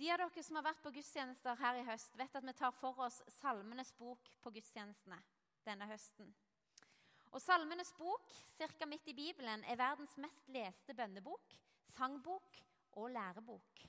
De 0.00 0.08
av 0.08 0.16
dere 0.16 0.40
som 0.40 0.56
har 0.56 0.64
vært 0.64 0.80
på 0.80 0.90
gudstjenester 0.94 1.58
her 1.60 1.76
i 1.76 1.84
høst, 1.84 2.14
vet 2.16 2.36
at 2.38 2.44
vi 2.46 2.52
tar 2.56 2.72
for 2.72 3.02
oss 3.04 3.18
Salmenes 3.34 3.90
bok 3.98 4.30
på 4.40 4.52
gudstjenestene 4.54 5.18
denne 5.66 5.88
høsten. 5.90 6.30
Og 7.36 7.42
Salmenes 7.44 7.90
bok, 7.98 8.30
ca. 8.56 8.86
midt 8.88 9.10
i 9.12 9.14
Bibelen, 9.18 9.60
er 9.68 9.76
verdens 9.76 10.14
mest 10.16 10.48
leste 10.48 10.94
bønnebok, 10.96 11.52
sangbok 11.92 12.56
og 12.96 13.10
lærebok. 13.12 13.82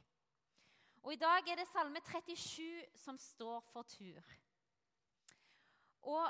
Og 1.05 1.13
I 1.13 1.19
dag 1.21 1.47
er 1.47 1.61
det 1.61 1.69
Salme 1.69 2.01
37 2.03 2.99
som 3.05 3.17
står 3.17 3.63
for 3.71 3.87
tur. 3.87 4.33
Og 6.11 6.27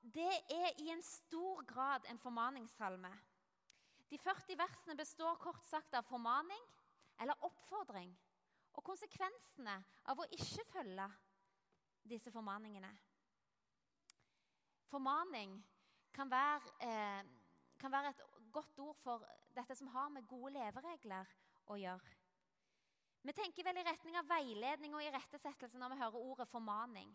det 0.00 0.32
er 0.56 0.80
i 0.80 0.88
en 0.94 1.04
stor 1.04 1.60
grad 1.68 2.08
en 2.08 2.22
formaningssalme. 2.22 3.12
De 4.08 4.16
40 4.24 4.56
versene 4.56 4.96
består 4.96 5.36
kort 5.36 5.68
sagt 5.68 5.92
av 6.00 6.08
formaning 6.08 6.64
eller 7.20 7.44
oppfordring 7.44 8.16
og 8.78 8.84
konsekvensene 8.86 9.74
av 10.06 10.20
å 10.22 10.26
ikke 10.36 10.64
følge 10.70 11.06
disse 12.08 12.30
formaningene. 12.32 12.90
Formaning 14.88 15.58
kan 16.14 16.30
være, 16.30 16.70
eh, 16.80 17.24
kan 17.78 17.92
være, 17.92 18.08
et 18.08 18.22
godt 18.52 18.78
ord 18.78 18.96
for 19.02 19.26
dette 19.54 19.74
som 19.76 19.88
har 19.88 20.08
med 20.08 20.28
gode 20.28 20.52
leveregler 20.52 21.26
å 21.66 21.76
gjøre. 21.76 22.14
Vi 23.22 23.32
tenker 23.32 23.64
vel 23.64 23.76
i 23.78 23.84
retning 23.84 24.16
av 24.16 24.28
veiledning 24.30 24.94
og 24.94 25.02
irettesettelse 25.02 25.78
når 25.78 25.92
vi 25.92 26.00
hører 26.00 26.22
ordet 26.30 26.48
formaning. 26.48 27.10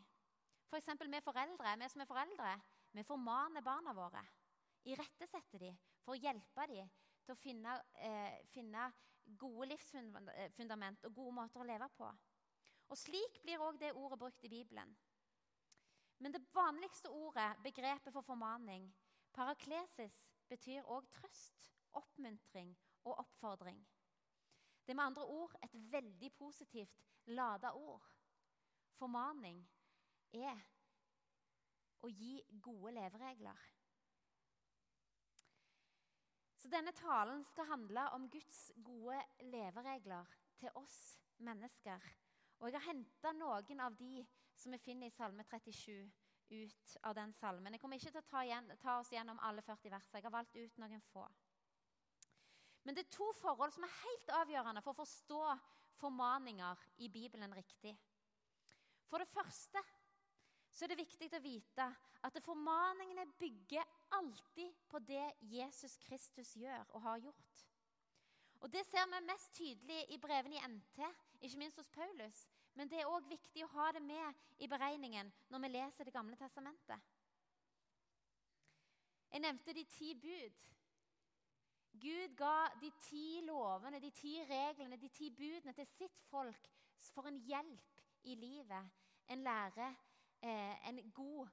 For 0.68 0.78
vi 0.78 1.22
foreldre, 1.22 1.78
vi 1.80 1.90
som 1.90 2.02
er 2.02 2.06
foreldre, 2.06 2.62
vi 2.92 3.04
formaner 3.04 3.62
barna 3.62 3.94
våre. 3.94 4.22
Irettesetter 4.86 5.60
dem 5.60 5.78
for 6.04 6.14
å 6.14 6.20
hjelpe 6.20 6.68
dem 6.68 6.90
til 7.24 7.36
å 7.36 7.40
finne, 7.40 7.80
eh, 7.96 8.44
finne 8.52 8.92
gode 9.40 9.70
livsfundament 9.72 11.06
og 11.06 11.16
gode 11.16 11.36
måter 11.40 11.62
å 11.62 11.68
leve 11.68 11.90
på. 11.98 12.10
Og 12.90 12.98
Slik 12.98 13.42
blir 13.42 13.62
òg 13.64 13.80
det 13.80 13.94
ordet 13.96 14.20
brukt 14.20 14.44
i 14.44 14.50
Bibelen. 14.50 14.96
Men 16.20 16.32
det 16.32 16.44
vanligste 16.54 17.10
ordet, 17.10 17.58
begrepet 17.64 18.14
for 18.14 18.22
formaning, 18.22 18.94
paraklesis, 19.34 20.30
betyr 20.48 20.86
òg 20.86 21.10
trøst, 21.12 21.72
oppmuntring 21.94 22.76
og 23.04 23.18
oppfordring. 23.20 23.80
Det 24.86 24.92
er 24.92 25.00
med 25.00 25.06
andre 25.06 25.26
ord 25.26 25.56
et 25.64 25.76
veldig 25.92 26.32
positivt 26.36 27.04
lada 27.26 27.72
ord. 27.74 28.04
Formaning 29.00 29.64
er 30.34 30.60
å 32.04 32.12
gi 32.12 32.42
gode 32.62 32.92
leveregler. 32.98 33.60
Så 36.64 36.70
denne 36.72 36.94
talen 36.96 37.42
skal 37.44 37.68
handle 37.68 38.06
om 38.16 38.30
Guds 38.32 38.60
gode 38.86 39.18
leveregler 39.52 40.30
til 40.62 40.72
oss 40.80 40.96
mennesker. 41.44 42.06
Og 42.64 42.70
jeg 42.70 42.80
har 42.80 42.86
henta 42.88 43.34
noen 43.36 43.82
av 43.84 43.98
de 44.00 44.22
som 44.56 44.72
vi 44.72 44.80
finner 44.80 45.12
i 45.12 45.16
Salme 45.16 45.44
37, 45.44 46.06
ut 46.54 46.94
av 47.04 47.18
den 47.18 47.34
salmen. 47.36 47.74
Jeg 47.76 47.82
kommer 47.82 48.00
ikke 48.00 48.14
til 48.14 48.22
å 48.22 48.30
ta, 48.30 48.44
igjen, 48.46 48.70
ta 48.80 48.96
oss 49.02 49.12
gjennom 49.12 49.42
alle 49.44 49.64
40 49.66 49.92
versene. 49.92 50.22
Jeg 50.22 50.28
har 50.30 50.36
valgt 50.38 50.56
ut 50.56 50.80
noen 50.80 51.04
få. 51.10 51.26
Men 52.88 52.96
det 52.96 53.04
er 53.04 53.16
to 53.18 53.28
forhold 53.42 53.76
som 53.76 53.84
er 53.84 53.98
helt 53.98 54.34
avgjørende 54.40 54.84
for 54.86 54.94
å 54.94 55.02
forstå 55.02 55.42
formaninger 56.00 56.88
i 57.04 57.10
Bibelen 57.12 57.56
riktig. 57.60 57.92
For 59.12 59.20
det 59.20 59.32
første 59.36 59.84
så 60.74 60.86
er 60.86 60.94
det 60.94 61.04
viktig 61.04 61.30
å 61.38 61.42
vite 61.44 61.86
at 62.26 62.40
formaningene 62.46 63.28
bygger 63.40 63.86
alltid 64.18 64.74
på 64.90 65.00
det 65.06 65.26
Jesus 65.52 65.98
Kristus 66.02 66.56
gjør 66.58 66.88
og 66.90 67.02
har 67.02 67.22
gjort. 67.28 67.64
Og 68.64 68.72
Det 68.72 68.86
ser 68.88 69.06
vi 69.12 69.26
mest 69.28 69.54
tydelig 69.54 70.06
i 70.10 70.18
brevene 70.18 70.56
i 70.56 70.68
NT, 70.68 71.00
ikke 71.42 71.58
minst 71.58 71.78
hos 71.78 71.90
Paulus. 71.92 72.46
Men 72.74 72.90
det 72.90 73.02
er 73.02 73.10
òg 73.12 73.28
viktig 73.30 73.66
å 73.66 73.74
ha 73.76 73.92
det 73.94 74.02
med 74.02 74.46
i 74.58 74.70
beregningen 74.72 75.30
når 75.52 75.60
vi 75.60 75.74
leser 75.74 76.08
Det 76.08 76.14
gamle 76.14 76.36
testamentet. 76.40 77.02
Jeg 79.34 79.42
nevnte 79.42 79.74
de 79.74 79.84
ti 79.84 80.14
bud. 80.16 80.64
Gud 82.02 82.36
ga 82.38 82.70
de 82.82 82.90
ti 83.02 83.42
lovene, 83.46 84.00
de 84.00 84.10
ti 84.12 84.40
reglene, 84.50 84.98
de 84.98 85.10
ti 85.10 85.30
budene 85.30 85.74
til 85.74 85.88
sitt 85.88 86.18
folk 86.30 86.70
for 87.14 87.28
en 87.30 87.38
hjelp 87.38 88.02
i 88.24 88.36
livet. 88.36 88.90
En 89.28 89.44
lære 89.44 89.92
en 90.44 91.12
god, 91.16 91.48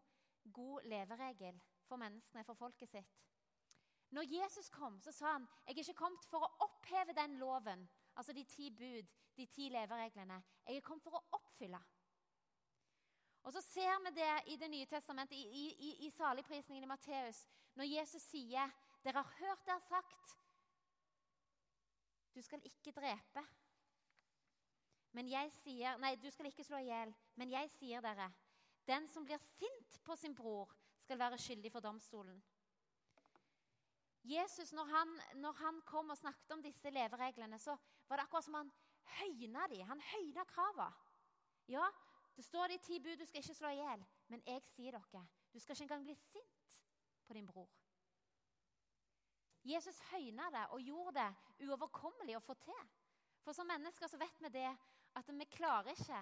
god 0.53 0.83
leveregel 0.91 1.61
for 1.87 1.97
menneskene, 1.97 2.45
for 2.45 2.55
folket 2.55 2.91
sitt. 2.91 3.17
Når 4.11 4.27
Jesus 4.27 4.69
kom, 4.69 5.01
så 5.01 5.13
sa 5.13 5.33
han 5.33 5.47
jeg 5.67 5.77
er 5.77 5.79
ikke 5.85 6.03
kommet 6.03 6.27
for 6.31 6.43
å 6.43 6.67
oppheve 6.67 7.15
den 7.15 7.39
loven, 7.39 7.87
altså 8.19 8.35
de 8.35 8.45
ti 8.45 8.71
bud, 8.71 9.07
de 9.37 9.47
ti 9.47 9.69
levereglene. 9.71 10.43
Jeg 10.67 10.77
er 10.77 10.87
kommet 10.87 11.07
for 11.07 11.19
å 11.19 11.25
oppfylle. 11.39 11.79
Og 13.43 13.53
Så 13.53 13.61
ser 13.61 14.03
vi 14.05 14.11
det 14.15 14.53
i 14.53 14.57
Det 14.57 14.71
nye 14.71 14.87
testamentet, 14.87 15.37
i, 15.37 15.71
i, 15.89 16.07
i 16.07 16.11
saligprisningen 16.11 16.85
i 16.85 16.87
Matteus, 16.91 17.47
når 17.75 17.85
Jesus 17.85 18.23
sier 18.23 18.71
dere 19.05 19.23
har 19.23 19.37
hørt 19.39 19.67
det 19.67 19.75
er 19.75 19.87
sagt 19.87 20.37
du 22.35 22.43
skal 22.43 22.61
ikke 22.65 22.93
drepe. 22.93 23.43
Men 25.13 25.31
jeg 25.31 25.51
sier, 25.53 25.97
nei, 25.99 26.15
du 26.15 26.31
skal 26.31 26.47
ikke 26.47 26.65
slå 26.65 26.79
i 26.79 26.87
hjel. 26.87 27.15
Men 27.35 27.51
jeg 27.51 27.71
sier 27.75 28.05
dere 28.05 28.29
den 28.87 29.09
som 29.09 29.25
blir 29.25 29.39
sint 29.39 29.99
på 30.05 30.17
sin 30.17 30.35
bror, 30.35 30.73
skal 31.01 31.19
være 31.19 31.39
skyldig 31.39 31.73
for 31.73 31.81
domstolen. 31.81 32.43
Jesus, 34.23 34.73
når 34.73 34.85
han, 34.85 35.21
når 35.35 35.53
han 35.53 35.81
kom 35.83 36.11
og 36.11 36.19
snakket 36.19 36.53
om 36.53 36.63
disse 36.63 36.91
levereglene, 36.91 37.59
så 37.59 37.77
var 38.09 38.17
det 38.17 38.27
akkurat 38.27 38.45
som 38.45 38.55
han 38.55 38.73
høyna 39.19 39.67
de. 39.73 39.83
Han 39.89 40.01
høyna 40.13 40.45
kravene. 40.45 40.93
Ja, 41.71 41.87
det 42.37 42.45
står 42.45 42.67
det 42.67 42.75
i 42.75 42.85
ti 42.85 42.99
bud 43.01 43.17
du 43.17 43.25
skal 43.27 43.43
ikke 43.43 43.55
slå 43.55 43.71
i 43.73 43.79
hjel. 43.81 44.05
Men 44.29 44.43
jeg 44.47 44.63
sier 44.75 44.97
dere, 44.97 45.27
du 45.53 45.61
skal 45.61 45.75
ikke 45.75 45.87
engang 45.89 46.05
bli 46.05 46.15
sint 46.15 46.77
på 47.27 47.37
din 47.37 47.47
bror. 47.47 47.71
Jesus 49.65 49.99
høyna 50.11 50.49
det 50.53 50.67
og 50.75 50.81
gjorde 50.81 51.21
det 51.21 51.67
uoverkommelig 51.69 52.37
å 52.39 52.45
få 52.45 52.57
til. 52.65 52.87
For 53.45 53.57
som 53.57 53.69
mennesker 53.69 54.09
så 54.09 54.21
vet 54.21 54.41
vi 54.45 54.53
det 54.55 54.69
at 55.17 55.33
vi 55.33 55.49
klarer 55.53 55.93
ikke 55.93 56.21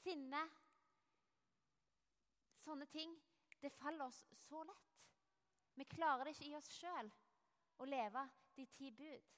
sinne, 0.00 0.42
sånne 2.60 2.86
ting, 2.92 3.12
det 3.60 3.72
faller 3.76 4.06
oss 4.06 4.24
så 4.46 4.62
lett. 4.64 5.02
Vi 5.74 5.84
klarer 5.84 6.24
det 6.24 6.36
ikke 6.36 6.48
i 6.50 6.56
oss 6.58 6.70
sjøl 6.74 7.10
å 7.80 7.88
leve 7.88 8.24
de 8.56 8.66
ti 8.68 8.90
bud. 8.92 9.28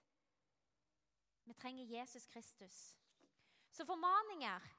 Vi 1.45 1.55
trenger 1.59 1.91
Jesus 1.91 2.27
Kristus. 2.31 2.79
Så 3.71 3.87
formaninger 3.87 4.71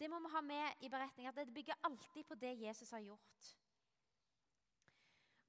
det 0.00 0.08
må 0.08 0.18
vi 0.24 0.30
ha 0.32 0.40
med 0.40 0.80
i 0.80 0.88
beretningen, 0.88 1.34
det 1.36 1.52
bygger 1.52 1.76
alltid 1.84 2.24
på 2.24 2.34
det 2.34 2.54
Jesus 2.56 2.90
har 2.90 3.02
gjort. 3.04 3.48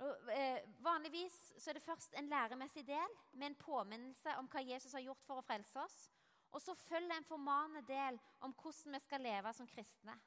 Og, 0.02 0.31
eh, 0.34 0.59
vanligvis 0.84 1.68
er 1.68 1.74
det 1.74 1.84
først 1.84 2.13
en 2.18 2.28
læremessig 2.28 2.88
del 2.88 3.16
med 3.31 3.48
en 3.48 3.56
påminnelse 3.56 4.36
om 4.38 4.50
hva 4.50 4.63
Jesus 4.66 4.92
har 4.92 5.06
gjort 5.06 5.24
for 5.24 5.40
å 5.40 5.46
frelse 5.46 5.80
oss. 5.80 6.09
Og 6.52 6.62
så 6.62 6.75
følger 6.75 7.16
en 7.16 7.30
formanende 7.30 7.88
del 7.88 8.19
om 8.42 8.53
hvordan 8.53 8.98
vi 8.98 9.00
skal 9.00 9.22
leve 9.22 9.53
som 9.53 9.68
kristne. 9.68 10.18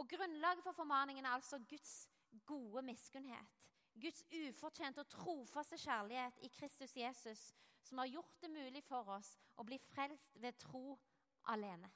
Og 0.00 0.08
Grunnlaget 0.08 0.62
for 0.64 0.72
formaningen 0.72 1.24
er 1.24 1.30
altså 1.36 1.58
Guds 1.68 2.08
gode 2.46 2.82
miskunnhet. 2.82 3.56
Guds 4.00 4.24
ufortjente 4.32 5.02
og 5.02 5.08
trofaste 5.08 5.76
kjærlighet 5.76 6.38
i 6.40 6.48
Kristus 6.48 6.96
Jesus, 6.96 7.54
som 7.82 7.98
har 7.98 8.06
gjort 8.06 8.40
det 8.40 8.50
mulig 8.50 8.82
for 8.84 9.10
oss 9.12 9.34
å 9.60 9.66
bli 9.68 9.76
frelst 9.90 10.40
ved 10.40 10.56
tro 10.62 10.96
alene. 11.52 11.90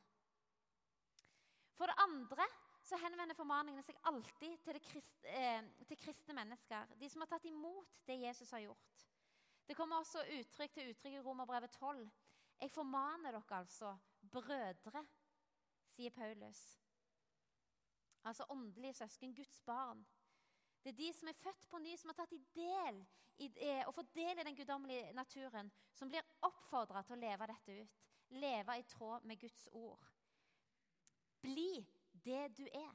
For 1.78 1.88
det 1.88 1.96
andre 2.04 2.48
så 2.84 3.00
henvender 3.00 3.40
formaningene 3.40 3.86
seg 3.86 3.96
alltid 4.12 4.60
til, 4.68 4.82
krist, 4.84 5.24
eh, 5.24 5.64
til 5.88 6.02
kristne 6.04 6.36
mennesker. 6.36 6.92
De 7.00 7.08
som 7.08 7.24
har 7.24 7.32
tatt 7.32 7.48
imot 7.48 8.04
det 8.04 8.20
Jesus 8.20 8.52
har 8.52 8.66
gjort. 8.66 9.08
Det 9.64 9.76
kommer 9.76 9.96
også 9.96 10.28
uttrykk 10.28 10.76
til 10.76 10.92
uttrykk 10.92 11.20
i 11.22 11.24
Romerbrevet 11.24 11.72
12. 11.80 12.04
Jeg 12.60 12.70
formaner 12.70 13.32
dere 13.32 13.60
altså, 13.64 13.96
brødre, 14.28 15.06
sier 15.96 16.12
Paulus 16.12 16.83
altså 18.24 18.46
åndelige 18.48 18.94
søsken, 18.94 19.34
Guds 19.34 19.60
barn. 19.60 20.06
Det 20.84 20.92
er 20.92 20.96
de 20.96 21.12
som 21.12 21.28
er 21.28 21.40
født 21.40 21.68
på 21.70 21.78
ny, 21.78 21.96
som 21.96 22.10
har 22.10 22.18
tatt 22.18 22.32
i 22.32 22.42
del 22.54 23.04
i, 23.36 23.48
det, 23.48 23.86
og 23.86 23.94
fått 23.94 24.14
del 24.14 24.38
i 24.38 24.44
den 24.46 24.56
guddommelige 24.56 25.12
naturen, 25.16 25.70
som 25.92 26.08
blir 26.08 26.26
oppfordra 26.44 27.02
til 27.02 27.16
å 27.16 27.22
leve 27.22 27.48
dette 27.50 27.78
ut. 27.82 28.00
Leve 28.34 28.78
i 28.78 28.84
tråd 28.88 29.24
med 29.28 29.40
Guds 29.40 29.68
ord. 29.72 30.04
Bli 31.40 31.84
det 32.24 32.48
du 32.56 32.64
er, 32.66 32.94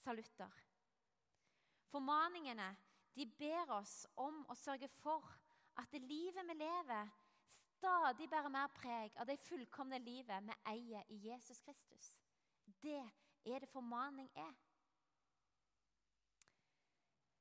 sa 0.00 0.12
Luther. 0.12 0.52
Formaningene 1.92 2.72
de 3.14 3.26
ber 3.38 3.70
oss 3.76 4.06
om 4.18 4.40
å 4.50 4.56
sørge 4.58 4.88
for 5.00 5.28
at 5.78 5.92
det 5.92 6.02
livet 6.02 6.46
vi 6.48 6.56
lever, 6.58 7.10
stadig 7.46 8.28
bærer 8.30 8.50
mer 8.50 8.72
preg 8.74 9.14
av 9.20 9.28
det 9.28 9.38
fullkomne 9.44 10.00
livet 10.02 10.48
vi 10.48 10.56
eier 10.72 11.12
i 11.12 11.20
Jesus 11.28 11.60
Kristus. 11.62 12.14
Det 12.82 13.02
er 13.44 13.58
det 13.58 13.68
formaning 13.68 14.30
er. 14.34 14.54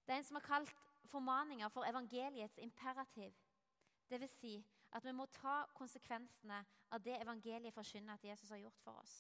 Det 0.05 0.13
er 0.13 0.17
en 0.17 0.23
som 0.23 0.35
har 0.35 0.47
kalt 0.47 0.75
formaninger 1.05 1.69
for 1.69 1.85
evangeliets 1.89 2.57
imperativ. 2.57 3.33
Dvs. 4.09 4.31
Si 4.31 4.65
At 4.93 5.05
vi 5.05 5.11
må 5.11 5.25
ta 5.25 5.65
konsekvensene 5.73 6.65
av 6.91 7.01
det 7.01 7.15
evangeliet 7.21 7.73
forkynner 7.73 8.13
at 8.13 8.23
Jesus 8.23 8.49
har 8.49 8.57
gjort 8.57 8.79
for 8.83 8.91
oss. 8.91 9.13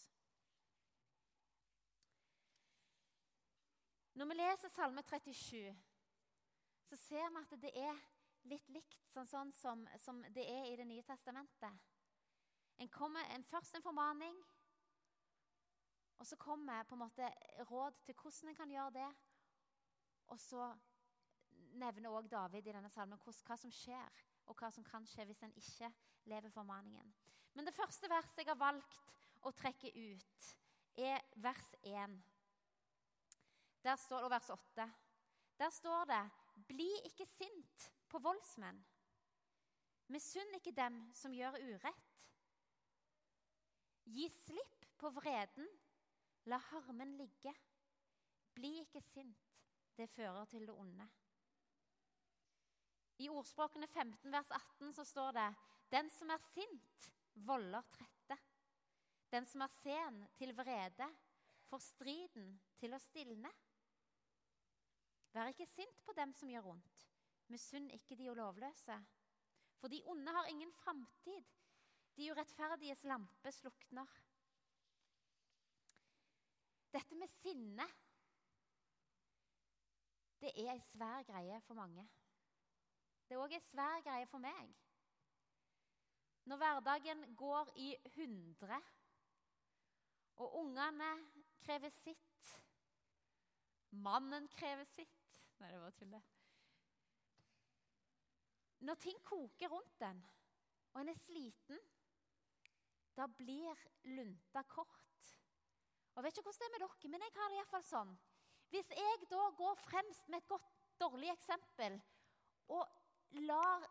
Når 4.13 4.25
vi 4.25 4.33
leser 4.33 4.69
Salme 4.69 5.01
37, 5.01 5.75
så 6.85 6.95
ser 6.95 7.29
vi 7.29 7.41
at 7.41 7.61
det 7.61 7.71
er 7.73 8.01
litt 8.51 8.69
likt 8.69 8.99
sånn, 9.09 9.27
sånn 9.27 9.53
som, 9.57 9.81
som, 9.97 10.21
det 10.35 10.45
er 10.45 10.67
i 10.69 10.75
Det 10.77 10.85
nye 10.85 11.03
testamentet. 11.07 11.79
En 12.77 12.89
kommer, 12.89 13.25
en, 13.33 13.43
først 13.43 13.75
en 13.75 13.85
formaning, 13.85 14.37
og 16.17 16.27
så 16.27 16.35
kommer 16.35 16.83
på 16.83 16.95
en 16.95 17.03
måte 17.03 17.29
råd 17.69 17.99
til 18.05 18.15
hvordan 18.15 18.49
en 18.49 18.55
kan 18.55 18.71
gjøre 18.71 18.91
det. 18.91 19.09
Og 20.27 20.39
så 20.39 20.69
nevner 21.73 22.09
også 22.09 22.29
David 22.29 22.67
i 22.67 22.71
denne 22.71 22.89
salmen 22.89 23.19
hva 23.19 23.57
som 23.57 23.71
skjer, 23.71 24.21
og 24.45 24.57
hva 24.59 24.69
som 24.71 24.83
kan 24.83 25.05
skje 25.07 25.25
hvis 25.25 25.43
en 25.43 25.55
ikke 25.55 25.89
lever 26.29 26.49
formaningen. 26.49 27.13
Men 27.53 27.65
det 27.65 27.75
første 27.75 28.09
verset 28.09 28.43
jeg 28.43 28.51
har 28.51 28.59
valgt 28.59 28.99
å 29.43 29.51
trekke 29.51 29.91
ut, 29.93 30.53
er 30.95 31.19
vers 31.41 31.73
1. 31.81 32.17
Der 33.83 33.95
står 33.99 34.25
og 34.27 34.31
vers 34.31 34.49
8. 34.49 34.87
Der 35.59 35.69
står 35.69 36.05
det 36.09 36.23
Bli 36.67 36.89
ikke 37.09 37.25
sint 37.25 37.87
på 38.09 38.19
voldsmenn. 38.21 38.77
Misunn 40.13 40.53
ikke 40.55 40.75
dem 40.77 40.99
som 41.17 41.33
gjør 41.33 41.57
urett. 41.57 42.27
Gi 44.05 44.27
slipp 44.29 44.85
på 44.99 45.09
vreden. 45.15 45.67
La 46.51 46.57
harmen 46.57 47.15
ligge. 47.17 47.53
Bli 48.53 48.79
ikke 48.81 49.01
sint. 49.01 49.59
Det 49.95 50.09
fører 50.09 50.45
til 50.45 50.67
det 50.67 50.75
onde. 50.75 51.05
I 53.23 53.29
ordspråkene 53.29 53.87
15 53.87 54.31
vers 54.33 54.49
18 54.51 54.93
så 54.93 55.05
står 55.05 55.31
det 55.37 55.49
Den 55.91 56.09
som 56.09 56.29
er 56.33 56.41
sint, 56.49 57.11
volder 57.35 57.81
trette. 57.93 58.37
Den 59.31 59.45
som 59.45 59.61
er 59.61 59.67
sen 59.67 60.25
til 60.37 60.55
vrede, 60.57 61.07
får 61.69 61.81
striden 61.81 62.49
til 62.77 62.93
å 62.93 62.99
stilne. 63.01 63.49
Vær 65.33 65.49
ikke 65.49 65.65
sint 65.69 66.03
på 66.05 66.13
dem 66.17 66.33
som 66.37 66.49
gjør 66.49 66.73
ondt. 66.75 67.05
Misunn 67.49 67.89
ikke 67.93 68.17
de 68.17 68.33
lovløse. 68.35 68.97
For 69.79 69.89
de 69.89 70.01
onde 70.09 70.33
har 70.35 70.49
ingen 70.51 70.73
framtid. 70.73 71.47
De 72.17 72.29
urettferdiges 72.31 73.03
lampe 73.09 73.51
slukner. 73.51 74.09
Dette 76.93 77.17
med 77.17 77.29
sinne 77.39 77.87
det 80.43 80.51
er 80.59 80.73
ei 80.73 80.81
svær 80.91 81.23
greie 81.23 81.59
for 81.63 81.77
mange. 81.79 82.03
Det 83.23 83.37
er 83.37 83.39
òg 83.39 83.53
ei 83.55 83.63
svær 83.63 84.01
greie 84.03 84.27
for 84.27 84.43
meg. 84.43 84.73
Når 86.51 86.59
hverdagen 86.59 87.23
går 87.39 87.71
i 87.79 87.93
hundre, 88.17 88.81
og 90.43 90.57
ungene 90.59 91.09
krever 91.63 91.93
sitt, 91.95 92.49
mannen 93.91 94.49
krever 94.57 94.89
sitt 94.91 95.19
Nei, 95.61 95.69
det 95.71 95.79
var 95.79 95.93
tullet. 95.95 96.31
Når 98.83 98.97
ting 98.99 99.19
koker 99.23 99.71
rundt 99.71 100.01
en, 100.03 100.19
og 100.91 100.97
en 100.99 101.11
er 101.13 101.19
sliten, 101.21 101.79
da 103.15 103.29
blir 103.37 103.85
lunta 104.17 104.65
kort. 104.67 105.12
Jeg 106.15 106.23
vet 106.23 106.37
ikke 106.37 106.45
hvordan 106.49 106.59
det 106.59 106.67
er 106.67 106.73
med 106.73 106.83
dere, 106.85 107.11
men 107.11 107.25
jeg 107.25 107.35
har 107.35 107.49
det 107.49 107.57
iallfall 107.57 107.85
sånn. 107.87 108.13
Hvis 108.73 108.89
jeg 108.93 109.27
da 109.29 109.43
går 109.57 109.79
fremst 109.81 110.29
med 110.29 110.41
et 110.41 110.49
godt, 110.49 110.69
dårlig 111.01 111.31
eksempel 111.33 111.95
og 112.71 113.41
lar 113.43 113.85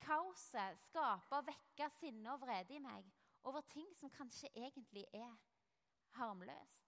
kaoset 0.00 0.78
skape 0.80 1.40
og 1.40 1.48
vekke 1.48 1.88
sinne 1.98 2.30
og 2.32 2.40
vrede 2.44 2.76
i 2.76 2.82
meg 2.82 3.08
over 3.48 3.64
ting 3.72 3.88
som 3.98 4.12
kanskje 4.14 4.52
egentlig 4.54 5.04
er 5.16 5.34
harmløst, 6.16 6.86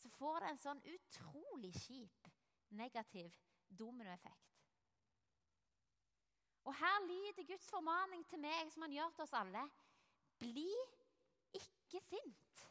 så 0.00 0.10
får 0.16 0.40
det 0.40 0.50
en 0.52 0.62
sånn 0.64 0.82
utrolig 0.94 1.72
kjip, 1.76 2.28
negativ 2.76 3.36
dominoeffekt. 3.68 4.50
Og 6.64 6.74
her 6.80 6.98
lyder 7.04 7.46
Guds 7.48 7.68
formaning 7.68 8.24
til 8.28 8.40
meg, 8.40 8.72
som 8.72 8.84
han 8.86 8.92
gjør 8.96 9.10
til 9.16 9.24
oss 9.26 9.34
alle. 9.36 9.64
Bli 10.40 10.70
ikke 11.56 12.00
sint. 12.04 12.64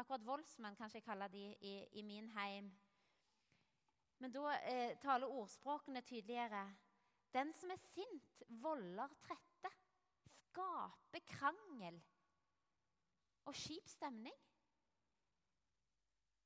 Akkurat 0.00 0.24
voldsmenn 0.24 0.78
kanskje 0.78 1.00
jeg 1.00 1.04
kaller 1.04 1.28
de 1.28 1.42
i, 1.60 1.74
i 2.00 2.02
min 2.02 2.30
heim. 2.32 2.70
Men 4.20 4.32
da 4.32 4.54
eh, 4.68 4.94
taler 5.00 5.28
ordspråkene 5.28 6.00
tydeligere. 6.00 6.62
Den 7.34 7.52
som 7.52 7.70
er 7.70 7.80
sint, 7.80 8.42
volder 8.62 9.12
trette, 9.22 9.70
skaper 10.38 11.24
krangel 11.28 12.00
og 13.44 13.54
kjip 13.54 13.88
stemning. 13.88 14.36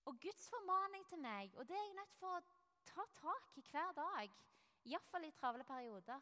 Og 0.04 0.18
Guds 0.20 0.48
formaning 0.50 1.06
til 1.08 1.22
meg, 1.22 1.54
og 1.56 1.68
det 1.68 1.76
er 1.78 1.86
jeg 1.86 1.96
nødt 1.96 2.18
for 2.18 2.36
å 2.36 2.42
ta 2.90 3.06
tak 3.20 3.54
i 3.56 3.64
hver 3.70 3.94
dag 3.96 4.34
Iallfall 4.84 5.24
i 5.24 5.32
travle 5.38 5.64
perioder. 5.64 6.20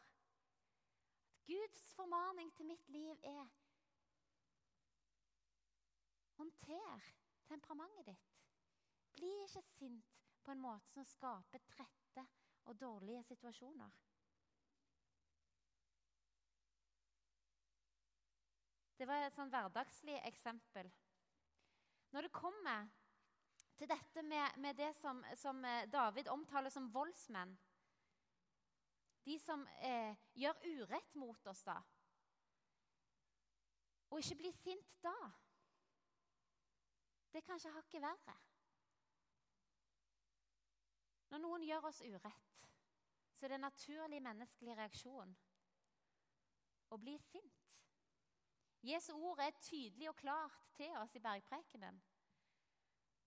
Guds 1.48 1.88
formaning 1.96 2.52
til 2.54 2.66
mitt 2.66 2.88
liv 2.88 3.18
er 3.22 3.48
Håndter 6.36 7.02
temperamentet 7.52 8.08
ditt. 8.08 8.30
Bli 9.12 9.32
ikke 9.44 9.62
sint 9.74 10.14
på 10.42 10.54
en 10.54 10.62
måte 10.62 10.90
som 10.94 11.06
skaper 11.06 11.62
trette 11.70 12.24
og 12.70 12.78
dårlige 12.80 13.22
situasjoner. 13.28 13.98
Det 18.96 19.08
var 19.08 19.26
et 19.26 19.36
sånn 19.36 19.50
hverdagslig 19.50 20.16
eksempel. 20.28 20.88
Når 22.14 22.28
det 22.28 22.36
kommer 22.36 22.88
til 23.76 23.90
dette 23.90 24.22
med, 24.22 24.58
med 24.62 24.78
det 24.78 24.92
som, 24.94 25.22
som 25.36 25.58
David 25.90 26.28
omtaler 26.30 26.70
som 26.70 26.90
voldsmenn 26.94 27.56
de 29.24 29.38
som 29.38 29.62
eh, 29.86 30.14
gjør 30.34 30.58
urett 30.66 31.14
mot 31.14 31.46
oss, 31.46 31.62
da. 31.66 31.76
Og 34.10 34.20
ikke 34.20 34.40
bli 34.42 34.50
sint 34.56 34.96
da. 35.04 35.14
Det 37.32 37.38
er 37.40 37.46
kanskje 37.46 37.72
hakket 37.72 38.02
verre. 38.04 38.34
Når 41.32 41.40
noen 41.40 41.62
gjør 41.64 41.86
oss 41.88 42.02
urett, 42.04 42.66
så 43.32 43.46
er 43.46 43.54
det 43.54 43.56
en 43.56 43.64
naturlig 43.64 44.18
menneskelig 44.20 44.76
reaksjon 44.76 45.32
å 46.92 46.98
bli 47.00 47.16
sint. 47.30 47.62
Jesu 48.84 49.12
ord 49.14 49.40
er 49.40 49.56
tydelig 49.62 50.10
og 50.10 50.18
klart 50.20 50.68
til 50.76 50.92
oss 51.00 51.16
i 51.16 51.22
bergprekenen. 51.24 52.02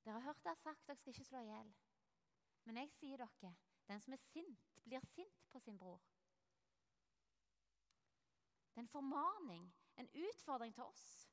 Dere 0.03 0.19
har 0.19 0.27
hørt 0.27 0.43
det 0.45 0.57
sagt 0.61 0.85
dere 0.85 0.99
skal 0.99 1.15
ikke 1.15 1.25
slå 1.25 1.41
i 1.41 1.49
hjel. 1.49 1.73
Men 2.65 2.77
jeg 2.83 2.91
sier 2.93 3.17
dere, 3.23 3.55
den 3.89 4.01
som 4.05 4.13
er 4.13 4.21
sint, 4.21 4.79
blir 4.85 5.01
sint 5.15 5.47
på 5.49 5.59
sin 5.59 5.77
bror. 5.81 6.03
Det 8.69 8.83
er 8.83 8.85
en 8.85 8.91
formaning, 8.91 9.65
en 9.97 10.09
utfordring 10.27 10.75
til 10.75 10.83
oss 10.83 11.24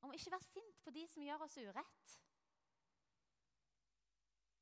om 0.00 0.12
ikke 0.14 0.32
være 0.32 0.48
sint 0.48 0.82
på 0.84 0.92
de 0.94 1.06
som 1.08 1.24
gjør 1.24 1.44
oss 1.46 1.58
urett. 1.60 2.16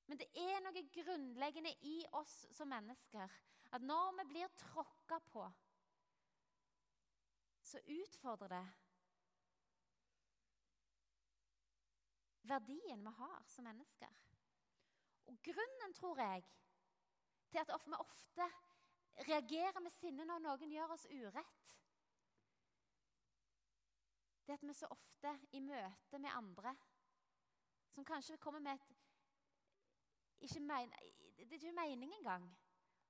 Men 0.08 0.20
det 0.20 0.28
er 0.40 0.60
noe 0.64 0.82
grunnleggende 0.94 1.74
i 1.84 1.98
oss 2.16 2.34
som 2.56 2.70
mennesker 2.72 3.38
at 3.76 3.84
når 3.84 4.14
vi 4.20 4.24
blir 4.30 4.52
tråkka 4.56 5.18
på, 5.28 5.44
så 7.68 7.80
utfordrer 7.84 8.48
det 8.48 8.62
verdien 12.48 13.04
vi 13.04 13.12
har 13.18 13.42
som 13.52 13.68
mennesker. 13.68 14.14
Og 15.28 15.36
grunnen, 15.44 15.92
tror 15.94 16.20
jeg, 16.22 16.44
til 17.50 17.60
at 17.60 17.86
vi 17.86 17.98
ofte 17.98 18.46
reagerer 19.28 19.80
med 19.84 19.92
sinne 19.92 20.24
når 20.24 20.40
noen 20.46 20.72
gjør 20.72 20.94
oss 20.94 21.04
urett. 21.12 21.74
Det 24.48 24.54
at 24.56 24.62
vi 24.64 24.72
så 24.72 24.88
ofte 24.88 25.34
i 25.52 25.60
møte 25.60 26.18
med 26.18 26.32
andre 26.32 26.72
som 27.92 28.04
kanskje 28.04 28.38
kommer 28.40 28.62
med 28.64 28.78
et 28.78 28.94
ikke 30.40 30.60
men, 30.64 30.92
Det 31.36 31.52
er 31.52 31.58
ikke 31.58 31.72
mening 31.76 32.14
engang 32.14 32.46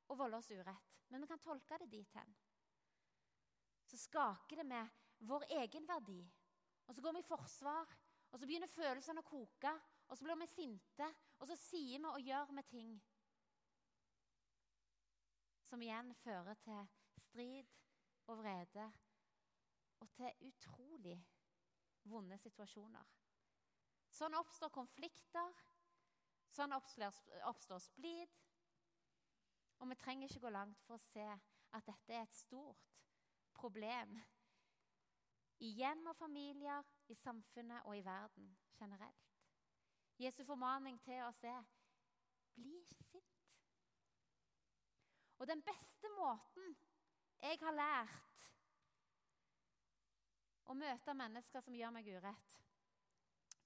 å 0.08 0.16
volde 0.18 0.40
oss 0.40 0.50
urett, 0.50 0.90
men 1.08 1.22
vi 1.22 1.28
kan 1.30 1.38
tolke 1.38 1.78
det 1.78 1.90
dit 1.92 2.14
hen. 2.16 2.34
Så 3.86 4.00
skaker 4.00 4.56
det 4.56 4.66
med 4.66 4.88
vår 5.28 5.44
egen 5.60 5.86
verdi. 5.88 6.18
Og 6.88 6.94
så 6.94 7.04
går 7.04 7.12
vi 7.12 7.22
i 7.22 7.28
forsvar, 7.28 7.94
og 8.30 8.40
så 8.40 8.46
begynner 8.46 8.72
følelsene 8.72 9.22
å 9.22 9.28
koke. 9.28 9.72
Og 10.08 10.16
så 10.16 10.24
blir 10.24 10.40
vi 10.40 10.48
sinte, 10.50 11.08
og 11.38 11.48
så 11.48 11.56
sier 11.60 12.00
vi 12.00 12.10
og 12.10 12.20
gjør 12.24 12.54
vi 12.56 12.64
ting 12.72 12.94
som 15.68 15.82
igjen 15.84 16.14
fører 16.22 16.56
til 16.64 16.86
strid 17.20 17.74
og 18.26 18.38
vrede 18.40 18.86
og 20.00 20.10
til 20.16 20.48
utrolig 20.48 21.16
vonde 22.08 22.38
situasjoner. 22.38 23.04
Sånn 24.08 24.36
oppstår 24.38 24.72
konflikter, 24.72 25.62
sånn 26.54 26.72
oppstår, 26.76 27.14
oppstår 27.50 27.82
splid. 27.84 28.34
Og 29.78 29.90
vi 29.90 29.98
trenger 30.00 30.26
ikke 30.30 30.46
gå 30.46 30.52
langt 30.54 30.80
for 30.86 30.96
å 30.96 31.06
se 31.10 31.26
at 31.28 31.86
dette 31.86 32.14
er 32.14 32.24
et 32.24 32.34
stort 32.34 32.88
problem 33.58 34.16
i 35.62 35.72
hjem 35.74 36.06
og 36.06 36.16
familier, 36.16 36.86
i 37.10 37.14
samfunnet 37.18 37.86
og 37.86 37.96
i 37.98 38.04
verden 38.06 38.50
generelt. 38.78 39.34
Jesu 40.18 40.44
formaning 40.46 40.98
til 41.02 41.22
oss 41.26 41.42
er 41.46 41.62
bli 42.58 42.74
ikke 42.82 43.04
sint. 43.10 43.34
Og 45.38 45.46
den 45.46 45.62
beste 45.62 46.10
måten 46.18 46.74
jeg 47.42 47.58
har 47.60 47.74
lært 47.74 48.48
å 50.78 50.80
møte 50.80 51.14
mennesker 51.16 51.62
som 51.64 51.74
gjør 51.74 51.90
meg 51.90 52.06
urett, 52.06 52.56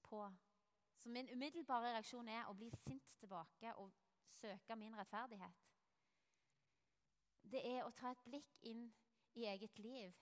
på 0.09 0.25
Så 1.03 1.11
min 1.11 1.29
umiddelbare 1.33 1.91
reaksjon 1.97 2.29
er 2.31 2.47
å 2.47 2.55
bli 2.55 2.69
sint 2.71 3.09
tilbake 3.19 3.73
og 3.83 3.91
søke 4.31 4.77
min 4.79 4.95
rettferdighet. 4.95 5.65
Det 7.43 7.63
er 7.67 7.83
å 7.83 7.91
ta 7.91 8.13
et 8.13 8.23
blikk 8.23 8.53
inn 8.71 8.85
i 9.35 9.49
eget 9.51 9.81
liv 9.83 10.15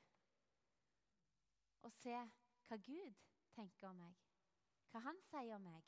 og 1.85 1.93
se 1.93 2.17
hva 2.17 2.79
Gud 2.81 3.21
tenker 3.53 3.91
om 3.91 4.01
meg, 4.01 4.17
hva 4.91 5.05
Han 5.05 5.21
sier 5.29 5.55
om 5.59 5.69
meg. 5.69 5.85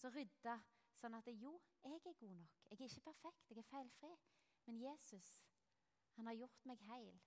Så 0.00 0.08
rydde 0.16 0.56
sånn 0.96 1.18
at 1.20 1.28
jo, 1.28 1.52
jeg 1.84 2.00
er 2.06 2.18
god 2.22 2.34
nok. 2.40 2.56
Jeg 2.70 2.80
er 2.80 2.88
ikke 2.88 3.06
perfekt, 3.10 3.50
jeg 3.50 3.58
er 3.58 3.68
feilfri. 3.68 4.14
Men 4.64 4.80
Jesus, 4.80 5.36
han 6.16 6.26
har 6.26 6.40
gjort 6.40 6.64
meg 6.64 6.80
heil. 6.88 7.20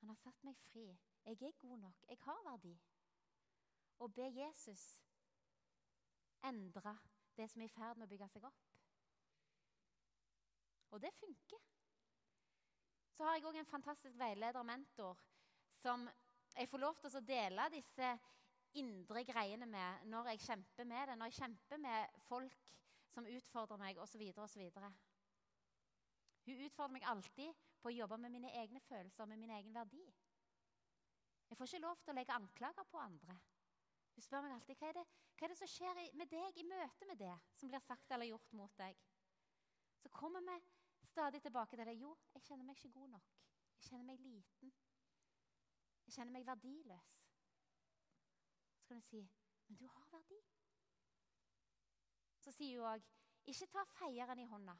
Han 0.00 0.12
har 0.12 0.20
satt 0.20 0.44
meg 0.44 0.60
fri. 0.68 0.90
Jeg 1.24 1.42
er 1.42 1.52
god 1.60 1.78
nok. 1.78 2.04
Jeg 2.08 2.18
har 2.20 2.50
verdi. 2.50 2.78
Og 3.98 4.14
be 4.14 4.22
Jesus 4.22 5.00
endre 6.44 6.98
det 7.36 7.50
som 7.50 7.62
er 7.62 7.64
i 7.64 7.72
ferd 7.72 7.96
med 7.96 8.06
å 8.06 8.10
bygge 8.10 8.28
seg 8.28 8.44
opp. 8.44 8.64
Og 10.90 11.00
det 11.02 11.14
funker. 11.16 11.62
Så 13.14 13.24
har 13.24 13.38
jeg 13.38 13.46
òg 13.48 13.56
en 13.58 13.70
fantastisk 13.70 14.18
veileder 14.18 14.60
og 14.60 14.66
mentor 14.66 15.18
som 15.80 16.08
jeg 16.54 16.68
får 16.70 16.82
lov 16.82 16.98
til 17.00 17.16
å 17.16 17.24
dele 17.26 17.70
disse 17.72 18.10
indre 18.78 19.24
greiene 19.26 19.66
med 19.66 20.06
når 20.10 20.32
jeg 20.32 20.44
kjemper 20.48 20.86
med 20.90 21.08
det, 21.08 21.16
når 21.18 21.30
jeg 21.30 21.40
kjemper 21.40 21.82
med 21.82 22.20
folk 22.28 22.60
som 23.14 23.26
utfordrer 23.30 23.78
meg, 23.78 23.98
osv. 24.02 24.22
osv. 24.42 24.62
Hun 26.44 26.62
utfordrer 26.66 26.94
meg 26.98 27.08
alltid 27.10 27.64
på 27.80 27.90
å 27.90 27.94
jobbe 27.94 28.18
med 28.18 28.34
mine 28.34 28.52
egne 28.60 28.82
følelser, 28.88 29.26
med 29.30 29.38
min 29.38 29.54
egen 29.54 29.74
verdi. 29.74 30.02
Jeg 31.48 31.58
får 31.58 31.68
ikke 31.70 31.84
lov 31.84 31.98
til 32.02 32.12
å 32.12 32.16
legge 32.18 32.36
anklager 32.36 32.86
på 32.90 33.00
andre. 33.00 33.36
Hun 34.14 34.24
spør 34.24 34.44
meg 34.44 34.54
alltid 34.54 34.78
hva 34.78 34.90
er 34.90 34.98
det, 34.98 35.04
hva 35.34 35.46
er 35.46 35.52
det 35.52 35.58
som 35.58 35.70
skjer 35.70 36.00
med 36.18 36.30
deg 36.30 36.58
i 36.60 36.66
møte 36.68 37.08
med 37.10 37.18
det 37.20 37.34
som 37.58 37.70
blir 37.70 37.82
sagt 37.82 38.14
eller 38.14 38.30
gjort 38.30 38.52
mot 38.58 38.76
deg. 38.78 38.98
Så 40.02 40.10
kommer 40.14 40.44
vi 40.44 40.58
stadig 41.08 41.42
tilbake 41.42 41.76
til 41.76 41.86
det. 41.86 41.96
Jo, 41.98 42.14
jeg 42.34 42.42
kjenner 42.46 42.66
meg 42.68 42.78
ikke 42.78 42.94
god 42.98 43.08
nok. 43.16 43.30
Jeg 43.78 43.88
kjenner 43.88 44.08
meg 44.08 44.20
liten. 44.22 44.72
Jeg 46.06 46.16
kjenner 46.16 46.36
meg 46.36 46.46
verdiløs. 46.46 47.12
Så 48.78 48.88
kan 48.88 49.00
du 49.00 49.06
si, 49.08 49.22
men 49.66 49.78
du 49.80 49.86
har 49.88 50.08
verdi. 50.12 50.40
Så 52.44 52.52
sier 52.52 52.80
hun 52.80 52.90
òg, 52.92 53.06
ikke 53.48 53.70
ta 53.72 53.84
feieren 53.96 54.40
i 54.40 54.48
hånda. 54.48 54.74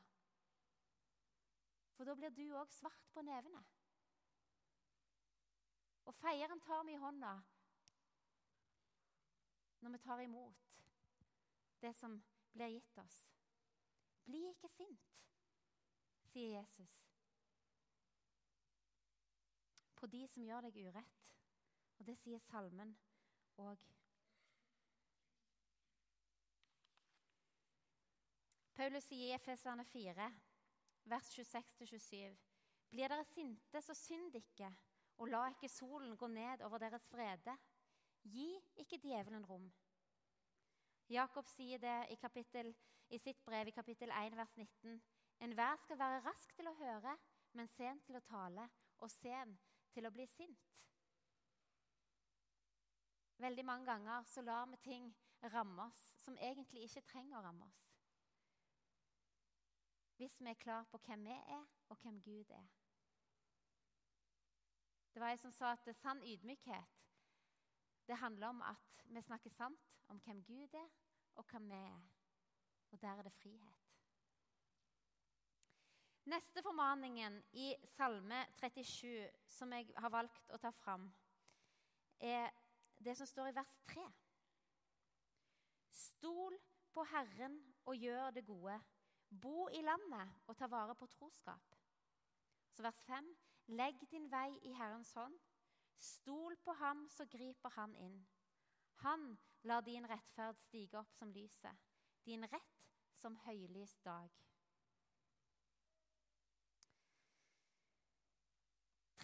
For 1.96 2.08
da 2.08 2.14
blir 2.18 2.32
du 2.34 2.44
òg 2.58 2.72
svart 2.72 3.08
på 3.14 3.22
nevene. 3.24 3.62
Og 6.04 6.14
feieren 6.14 6.60
tar 6.60 6.84
vi 6.84 6.94
i 6.96 7.00
hånda 7.00 7.34
når 9.84 9.92
vi 9.92 9.98
tar 9.98 10.20
imot 10.24 10.70
det 11.80 11.92
som 11.96 12.16
blir 12.52 12.72
gitt 12.72 12.98
oss. 12.98 13.16
Bli 14.24 14.40
ikke 14.48 14.68
sint, 14.72 15.10
sier 16.30 16.54
Jesus, 16.56 16.94
på 20.00 20.08
de 20.12 20.22
som 20.28 20.46
gjør 20.46 20.64
deg 20.68 20.78
urett. 20.86 21.20
Og 21.98 22.08
det 22.08 22.16
sier 22.18 22.40
salmen 22.42 22.94
òg. 23.60 23.84
Paulus 28.74 29.06
sier 29.06 29.28
i 29.28 29.36
Efeserne 29.36 29.84
4, 29.86 30.26
vers 31.12 31.28
26-27.: 31.36 32.34
Blir 32.90 33.08
dere 33.12 33.24
sinte, 33.28 33.82
så 33.82 33.94
synd 33.94 34.34
ikke, 34.34 34.72
og 35.18 35.28
la 35.28 35.46
ikke 35.52 35.68
solen 35.68 36.16
gå 36.16 36.26
ned 36.26 36.62
over 36.66 36.78
deres 36.78 37.06
vrede. 37.12 37.56
Gi 38.22 38.48
ikke 38.76 38.98
djevelen 39.02 39.44
rom. 39.46 39.72
Jakob 41.08 41.46
sier 41.46 41.78
det 41.78 41.98
i, 42.10 42.14
kapittel, 42.14 42.74
i 43.10 43.18
sitt 43.18 43.44
brev 43.44 43.68
i 43.68 43.74
kapittel 43.76 44.10
1, 44.10 44.36
vers 44.36 44.56
19. 44.56 45.02
Enhver 45.44 45.76
skal 45.76 45.98
være 45.98 46.22
rask 46.24 46.54
til 46.56 46.68
å 46.70 46.76
høre, 46.78 47.16
men 47.52 47.68
sen 47.68 48.00
til 48.06 48.16
å 48.16 48.24
tale, 48.24 48.68
og 48.98 49.10
sen 49.10 49.58
til 49.92 50.06
å 50.06 50.12
bli 50.14 50.26
sint. 50.26 50.80
Veldig 53.38 53.64
mange 53.64 53.86
ganger 53.86 54.22
så 54.30 54.42
lar 54.42 54.66
vi 54.70 54.76
ting 54.76 55.10
ramme 55.52 55.84
oss 55.84 56.00
som 56.24 56.38
egentlig 56.40 56.86
ikke 56.86 57.04
trenger 57.10 57.38
å 57.38 57.42
ramme 57.44 57.66
oss. 57.66 57.82
Hvis 60.16 60.40
vi 60.40 60.48
er 60.48 60.60
klar 60.62 60.86
på 60.90 61.00
hvem 61.04 61.26
vi 61.26 61.34
er, 61.34 61.64
og 61.88 61.98
hvem 62.00 62.20
Gud 62.22 62.50
er. 62.54 62.68
Det 65.14 65.20
var 65.22 65.28
jeg 65.28 65.38
som 65.38 65.52
sa 65.54 65.72
at 65.72 65.96
sann 65.96 66.22
ydmykhet 66.26 66.94
det 68.06 68.16
handler 68.16 68.46
om 68.48 68.62
at 68.62 69.04
vi 69.04 69.22
snakker 69.22 69.50
sant 69.50 69.94
om 70.08 70.18
hvem 70.18 70.42
Gud 70.44 70.74
er, 70.74 70.88
og 71.34 71.44
hvem 71.50 71.70
vi 71.70 71.74
er. 71.74 72.00
Og 72.90 73.00
der 73.00 73.08
er 73.08 73.22
det 73.22 73.32
frihet. 73.32 73.80
Neste 76.24 76.62
formaningen 76.62 77.42
i 77.52 77.74
Salme 77.84 78.46
37, 78.56 79.30
som 79.46 79.72
jeg 79.72 79.92
har 79.96 80.08
valgt 80.08 80.50
å 80.50 80.58
ta 80.58 80.70
fram, 80.70 81.06
er 82.20 82.50
det 83.04 83.16
som 83.16 83.26
står 83.26 83.50
i 83.50 83.56
vers 83.56 83.78
3. 83.88 84.04
Stol 85.90 86.58
på 86.92 87.04
Herren 87.04 87.58
og 87.84 87.96
gjør 87.96 88.30
det 88.30 88.46
gode. 88.46 88.78
Bo 89.28 89.68
i 89.68 89.82
landet 89.82 90.32
og 90.46 90.56
ta 90.56 90.66
vare 90.66 90.94
på 90.94 91.06
troskap. 91.06 91.76
Så 92.72 92.82
vers 92.82 93.00
5. 93.06 93.34
Legg 93.66 94.10
din 94.10 94.30
vei 94.30 94.58
i 94.62 94.72
Herrens 94.72 95.12
hånd. 95.12 95.38
Stol 95.96 96.56
på 96.56 96.72
ham, 96.72 97.08
så 97.08 97.24
griper 97.24 97.68
han 97.68 97.94
inn. 97.96 98.26
Han 99.04 99.38
lar 99.62 99.80
din 99.80 100.06
rettferd 100.08 100.58
stige 100.60 100.98
opp 100.98 101.12
som 101.16 101.32
lyset, 101.32 101.76
din 102.24 102.44
rett 102.44 102.90
som 103.16 103.36
høylys 103.46 103.96
dag. 104.04 104.30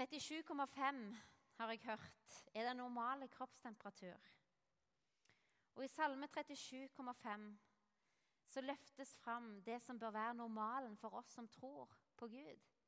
37,5 0.01 1.17
har 1.57 1.69
jeg 1.69 1.81
hørt 1.85 2.45
er 2.55 2.69
den 2.69 2.77
normale 2.77 3.29
kroppstemperatur. 3.29 4.31
Og 5.75 5.85
i 5.85 5.89
Salme 5.89 6.27
37,5 6.27 7.57
så 8.47 8.61
løftes 8.61 9.17
fram 9.17 9.63
det 9.63 9.83
som 9.83 9.99
bør 9.99 10.11
være 10.11 10.35
normalen 10.35 10.97
for 10.97 11.15
oss 11.21 11.35
som 11.35 11.49
tror 11.49 11.93
på 12.17 12.29
Gud. 12.29 12.80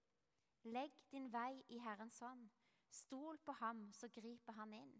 Legg 0.62 0.92
din 1.11 1.33
vei 1.33 1.64
i 1.69 1.78
Herrens 1.83 2.21
hånd. 2.23 2.50
Stol 2.92 3.38
på 3.38 3.52
ham, 3.52 3.88
så 3.92 4.09
griper 4.09 4.52
han 4.52 4.73
inn. 4.76 4.95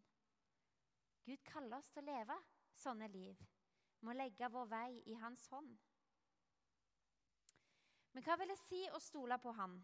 Gud 1.25 1.43
kaller 1.47 1.79
oss 1.79 1.91
til 1.93 2.03
å 2.03 2.11
leve 2.11 2.37
sånne 2.75 3.09
liv. 3.13 3.39
Vi 4.01 4.07
må 4.09 4.15
legge 4.17 4.49
vår 4.51 4.67
vei 4.67 5.03
i 5.07 5.15
hans 5.23 5.47
hånd. 5.53 5.77
Men 8.13 8.25
hva 8.27 8.37
vil 8.41 8.51
det 8.51 8.59
si 8.61 8.81
å 8.93 9.01
stole 9.01 9.39
på 9.41 9.53
Han? 9.57 9.79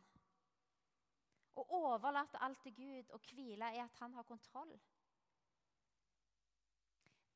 Å 1.59 1.65
overlate 1.79 2.41
alt 2.45 2.61
til 2.63 2.75
Gud 2.77 3.13
og 3.17 3.31
hvile 3.31 3.71
i 3.75 3.81
at 3.83 4.03
Han 4.03 4.15
har 4.19 4.27
kontroll? 4.29 4.75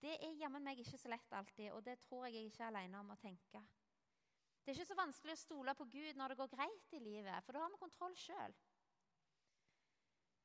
Det 0.02 0.16
er 0.18 0.34
jammen 0.40 0.64
meg 0.66 0.82
ikke 0.82 0.98
så 0.98 1.08
lett 1.08 1.32
alltid, 1.32 1.70
og 1.72 1.84
det 1.86 2.00
tror 2.02 2.26
jeg 2.26 2.34
jeg 2.34 2.50
ikke 2.50 2.64
er 2.64 2.72
alene 2.72 3.00
om 3.00 3.14
å 3.14 3.20
tenke. 3.22 3.62
Det 4.62 4.70
er 4.70 4.78
ikke 4.78 4.92
så 4.92 4.98
vanskelig 4.98 5.34
å 5.34 5.40
stole 5.40 5.74
på 5.74 5.88
Gud 5.90 6.18
når 6.18 6.32
det 6.32 6.38
går 6.38 6.50
greit 6.52 6.94
i 6.94 7.00
livet, 7.02 7.42
for 7.42 7.56
da 7.56 7.64
har 7.64 7.72
vi 7.72 7.80
kontroll 7.80 8.14
sjøl. 8.18 8.54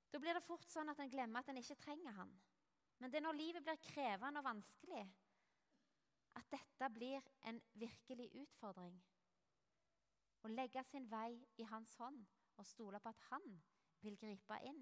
Da 0.10 0.22
blir 0.24 0.34
det 0.34 0.46
fort 0.46 0.66
sånn 0.66 0.90
at 0.90 1.02
en 1.04 1.12
glemmer 1.12 1.44
at 1.44 1.52
en 1.52 1.60
ikke 1.62 1.78
trenger 1.84 2.16
han. 2.18 2.32
Men 2.98 3.14
det 3.14 3.20
er 3.20 3.26
når 3.28 3.38
livet 3.38 3.66
blir 3.66 3.78
krevende 3.92 4.42
og 4.42 4.48
vanskelig, 4.48 5.04
at 6.38 6.50
dette 6.54 6.90
blir 6.94 7.22
en 7.50 7.60
virkelig 7.78 8.32
utfordring. 8.42 8.98
Å 10.46 10.54
legge 10.54 10.84
sin 10.90 11.06
vei 11.12 11.38
i 11.62 11.66
hans 11.70 11.94
hånd 12.02 12.24
og 12.58 12.66
stole 12.66 13.02
på 13.04 13.14
at 13.14 13.22
han 13.30 13.46
vil 14.02 14.18
gripe 14.18 14.58
inn. 14.66 14.82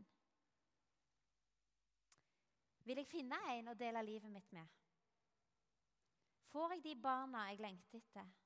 Vil 2.85 3.01
jeg 3.01 3.09
finne 3.09 3.39
en 3.51 3.71
å 3.71 3.77
dele 3.77 4.03
livet 4.05 4.31
mitt 4.31 4.51
med? 4.53 4.67
Får 6.51 6.75
jeg 6.75 6.83
de 6.85 6.95
barna 7.01 7.47
jeg 7.49 7.63
lengter 7.63 7.99
etter? 7.99 8.44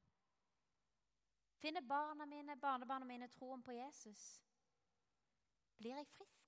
Finner 1.60 1.82
barna 1.82 2.25
mine, 2.25 2.56
barnebarna 2.56 3.06
mine 3.06 3.28
troen 3.28 3.63
på 3.63 3.72
Jesus? 3.75 4.22
Blir 5.78 5.98
jeg 5.98 6.08
frisk? 6.08 6.46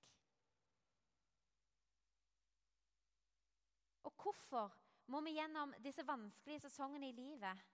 Og 4.08 4.14
hvorfor 4.24 4.72
må 5.12 5.22
vi 5.22 5.36
gjennom 5.36 5.76
disse 5.84 6.06
vanskelige 6.08 6.64
sesongene 6.64 7.10
i 7.10 7.16
livet? 7.16 7.68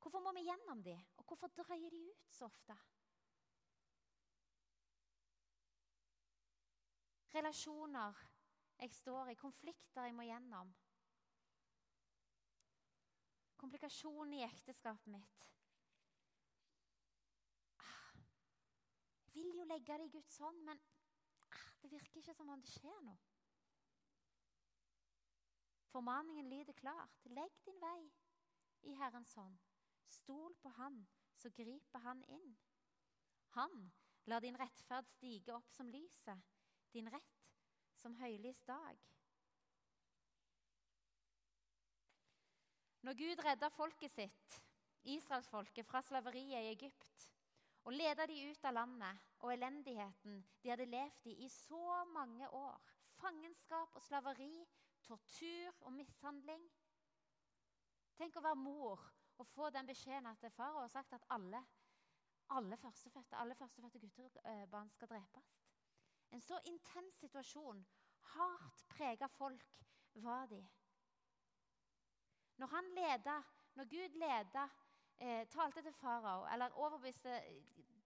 Hvorfor 0.00 0.24
må 0.24 0.32
vi 0.32 0.46
gjennom 0.48 0.82
dem, 0.84 1.00
og 1.16 1.24
hvorfor 1.24 1.52
drøyer 1.52 1.90
de 1.90 2.00
ut 2.10 2.32
så 2.32 2.48
ofte? 2.48 2.76
Relasjoner 7.34 8.24
jeg 8.80 8.92
står 8.92 9.32
i, 9.32 9.34
konflikter 9.34 10.08
jeg 10.08 10.14
må 10.14 10.24
gjennom. 10.28 10.72
Komplikasjoner 13.56 14.38
i 14.38 14.46
ekteskapet 14.48 15.12
mitt. 15.12 15.53
Vil 19.34 19.54
jo 19.58 19.64
legge 19.68 19.98
det 19.98 20.08
i 20.08 20.12
Guds 20.16 20.36
hånd, 20.38 20.60
men 20.66 20.80
ah, 21.50 21.70
det 21.82 21.90
virker 21.92 22.20
ikke 22.20 22.34
som 22.34 22.52
om 22.54 22.62
det 22.62 22.72
skjer 22.72 23.00
noe. 23.06 23.18
Formaningen 25.94 26.48
lyder 26.50 26.74
klart. 26.74 27.26
Legg 27.30 27.58
din 27.66 27.78
vei 27.82 28.00
i 28.90 28.94
Herrens 28.98 29.34
hånd. 29.38 29.58
Stol 30.10 30.54
på 30.62 30.72
Han, 30.78 31.04
så 31.38 31.50
griper 31.54 32.02
Han 32.02 32.24
inn. 32.34 32.56
Han 33.54 33.92
lar 34.26 34.42
din 34.42 34.58
rettferd 34.58 35.06
stige 35.12 35.54
opp 35.54 35.70
som 35.70 35.90
lyset, 35.90 36.40
din 36.92 37.10
rett 37.12 37.44
som 38.00 38.16
høylys 38.18 38.62
dag. 38.66 38.98
Når 43.04 43.18
Gud 43.20 43.44
redda 43.44 43.68
folket 43.68 44.12
sitt, 44.12 44.58
israelsfolket, 45.04 45.86
fra 45.86 46.00
slaveriet 46.02 46.58
i 46.64 46.72
Egypt 46.72 47.33
og 47.84 47.92
lede 47.92 48.26
de 48.26 48.50
ut 48.50 48.64
av 48.64 48.74
landet 48.74 49.24
og 49.44 49.52
elendigheten 49.52 50.40
de 50.62 50.70
hadde 50.70 50.86
levd 50.88 51.26
i 51.28 51.34
i 51.44 51.48
så 51.48 52.04
mange 52.12 52.48
år 52.50 52.80
Fangenskap 53.14 53.94
og 53.94 54.02
slaveri, 54.02 54.66
tortur 55.02 55.76
og 55.80 55.92
mishandling. 55.94 56.64
Tenk 58.18 58.36
å 58.36 58.42
være 58.42 58.58
mor 58.58 59.04
og 59.38 59.46
få 59.46 59.70
den 59.70 59.86
beskjeden 59.86 60.26
at 60.26 60.44
far 60.52 60.80
har 60.80 60.90
sagt 60.90 61.14
at 61.14 61.26
alle, 61.30 61.60
alle 62.50 62.76
førstefødte 62.76 63.36
alle 63.38 63.54
førstefødte 63.54 64.00
guttebarn 64.02 64.90
skal 64.90 65.08
drepes. 65.08 65.52
En 66.30 66.42
så 66.42 66.58
intens 66.66 67.20
situasjon, 67.22 67.84
hardt 68.34 68.84
prega 68.90 69.26
folk, 69.26 69.78
var 70.14 70.46
de. 70.46 70.60
Når 72.56 72.66
han 72.66 72.90
leda, 72.94 73.38
når 73.74 73.84
Gud 73.84 74.18
leda, 74.18 74.68
eh, 75.20 75.46
talte 75.48 75.82
til 75.82 75.92
farao, 75.92 76.46
eller 76.52 76.76
overbeviste, 76.78 77.40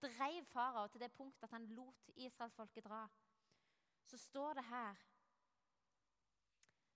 dreiv 0.03 0.45
farao 0.45 0.87
til 0.88 1.00
det 1.00 1.12
punktet 1.12 1.43
at 1.43 1.50
han 1.50 1.67
lot 1.67 2.11
israelsfolket 2.17 2.85
dra, 2.85 3.09
så 4.05 4.19
står 4.19 4.53
det 4.53 4.65
her 4.65 4.95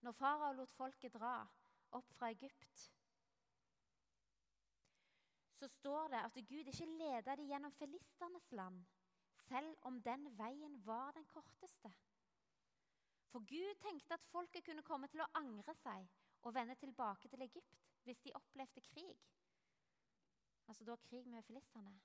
Når 0.00 0.12
farao 0.12 0.52
lot 0.52 0.72
folket 0.72 1.14
dra 1.14 1.46
opp 1.92 2.14
fra 2.14 2.30
Egypt, 2.30 2.92
så 5.62 5.68
står 5.68 6.08
det 6.08 6.22
at 6.24 6.34
Gud 6.48 6.70
ikke 6.72 6.86
leda 6.86 7.36
dem 7.36 7.46
gjennom 7.46 7.72
filisternes 7.72 8.52
land, 8.52 8.84
selv 9.48 9.76
om 9.82 10.00
den 10.02 10.38
veien 10.38 10.86
var 10.86 11.12
den 11.12 11.24
korteste. 11.24 11.92
For 13.32 13.38
Gud 13.38 13.74
tenkte 13.80 14.14
at 14.14 14.24
folket 14.32 14.64
kunne 14.64 14.82
komme 14.82 15.08
til 15.08 15.22
å 15.22 15.28
angre 15.38 15.74
seg 15.74 16.08
og 16.42 16.54
vende 16.54 16.74
tilbake 16.80 17.30
til 17.30 17.44
Egypt 17.46 17.78
hvis 18.04 18.20
de 18.26 18.34
opplevde 18.34 18.82
krig. 18.88 19.22
Altså 20.66 20.84
da 20.84 20.96
krig 20.96 21.26
med 21.26 21.42
filistene. 21.42 22.00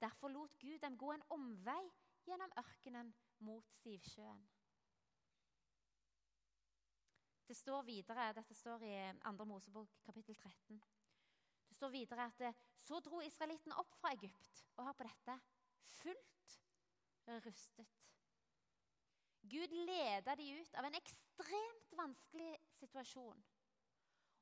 Derfor 0.00 0.28
lot 0.28 0.58
Gud 0.58 0.78
dem 0.82 0.98
gå 0.98 1.12
en 1.12 1.22
omvei 1.30 1.82
gjennom 2.26 2.52
ørkenen 2.58 3.14
mot 3.38 3.70
Sivsjøen. 3.82 4.42
Det 7.46 7.56
står 7.56 7.82
videre, 7.82 8.32
Dette 8.32 8.54
står 8.54 8.82
i 8.82 8.94
2. 9.22 9.44
Mosebok 9.44 9.98
kapittel 10.04 10.34
13. 10.34 10.82
Det 11.68 11.76
står 11.76 11.88
videre 11.88 12.26
at 12.26 12.54
så 12.76 13.00
dro 13.00 13.20
israelitten 13.20 13.72
opp 13.72 13.94
fra 14.00 14.12
Egypt. 14.16 14.64
Og 14.76 14.86
hør 14.86 14.92
på 14.92 15.08
dette 15.08 15.38
fullt 15.98 16.56
rustet. 17.44 17.98
Gud 19.42 19.74
leda 19.74 20.34
de 20.38 20.46
ut 20.60 20.74
av 20.78 20.86
en 20.86 20.94
ekstremt 20.94 21.94
vanskelig 21.98 22.52
situasjon. 22.78 23.42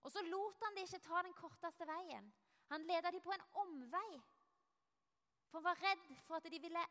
Og 0.03 0.13
så 0.13 0.23
lot 0.29 0.63
han 0.65 0.77
de 0.77 0.85
ikke 0.85 1.03
ta 1.05 1.23
den 1.25 1.37
korteste 1.37 1.89
veien. 1.89 2.29
Han 2.71 2.87
leda 2.87 3.11
dem 3.11 3.21
på 3.21 3.33
en 3.33 3.47
omvei. 3.63 4.21
For 5.51 5.59
han 5.59 5.65
var 5.65 5.83
redd 5.83 6.11
for 6.27 6.39
at 6.39 6.47
de 6.53 6.61
ville 6.63 6.85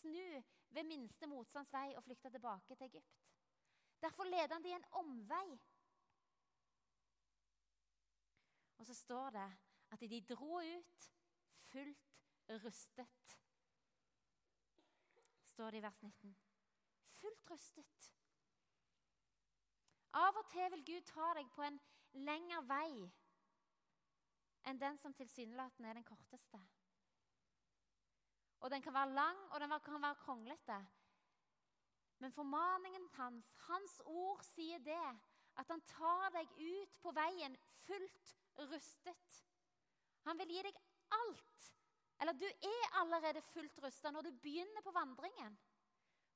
snu 0.00 0.42
ved 0.74 0.84
minste 0.84 1.26
motstands 1.30 1.72
vei 1.72 1.94
og 1.96 2.02
flykte 2.04 2.30
tilbake 2.30 2.74
til 2.74 2.88
Egypt. 2.88 3.20
Derfor 4.02 4.24
leda 4.24 4.54
han 4.54 4.64
dem 4.64 4.74
en 4.76 4.88
omvei. 5.02 5.58
Og 8.78 8.86
så 8.86 8.94
står 8.94 9.30
det 9.30 9.46
at 9.90 10.00
de 10.00 10.20
dro 10.34 10.58
ut 10.60 11.12
fullt 11.70 12.10
rustet. 12.64 13.38
Står 15.42 15.70
det 15.70 15.78
i 15.78 15.82
vers 15.82 16.02
19 16.02 16.36
fullt 17.20 17.50
rustet. 17.50 18.10
Av 20.16 20.36
og 20.36 20.50
til 20.50 20.70
vil 20.72 20.84
Gud 20.90 21.06
ta 21.08 21.32
deg 21.36 21.48
på 21.54 21.64
en 21.66 21.78
lengre 22.26 22.62
vei 22.68 23.08
enn 24.66 24.80
den 24.80 24.98
som 24.98 25.14
tilsynelatende 25.14 25.88
er 25.90 26.00
den 26.00 26.04
korteste. 26.06 26.60
Og 28.60 28.70
Den 28.70 28.82
kan 28.82 28.94
være 28.94 29.12
lang, 29.14 29.38
og 29.52 29.60
den 29.60 29.70
kan 29.84 30.02
være 30.02 30.14
kronglete. 30.14 30.86
Men 32.18 32.32
formaningen 32.32 33.08
hans, 33.12 33.54
hans 33.68 34.00
ord, 34.04 34.42
sier 34.44 34.78
det 34.78 35.18
at 35.56 35.68
han 35.68 35.80
tar 35.80 36.30
deg 36.34 36.50
ut 36.58 36.98
på 37.02 37.12
veien 37.12 37.56
fullt 37.84 38.32
rustet. 38.70 39.42
Han 40.24 40.38
vil 40.38 40.56
gi 40.56 40.62
deg 40.66 40.80
alt. 41.14 41.72
Eller 42.20 42.32
du 42.32 42.46
er 42.46 42.98
allerede 43.00 43.42
fullt 43.52 43.78
rusta 43.84 44.10
når 44.10 44.22
du 44.22 44.38
begynner 44.42 44.82
på 44.82 44.94
vandringen. 44.96 45.58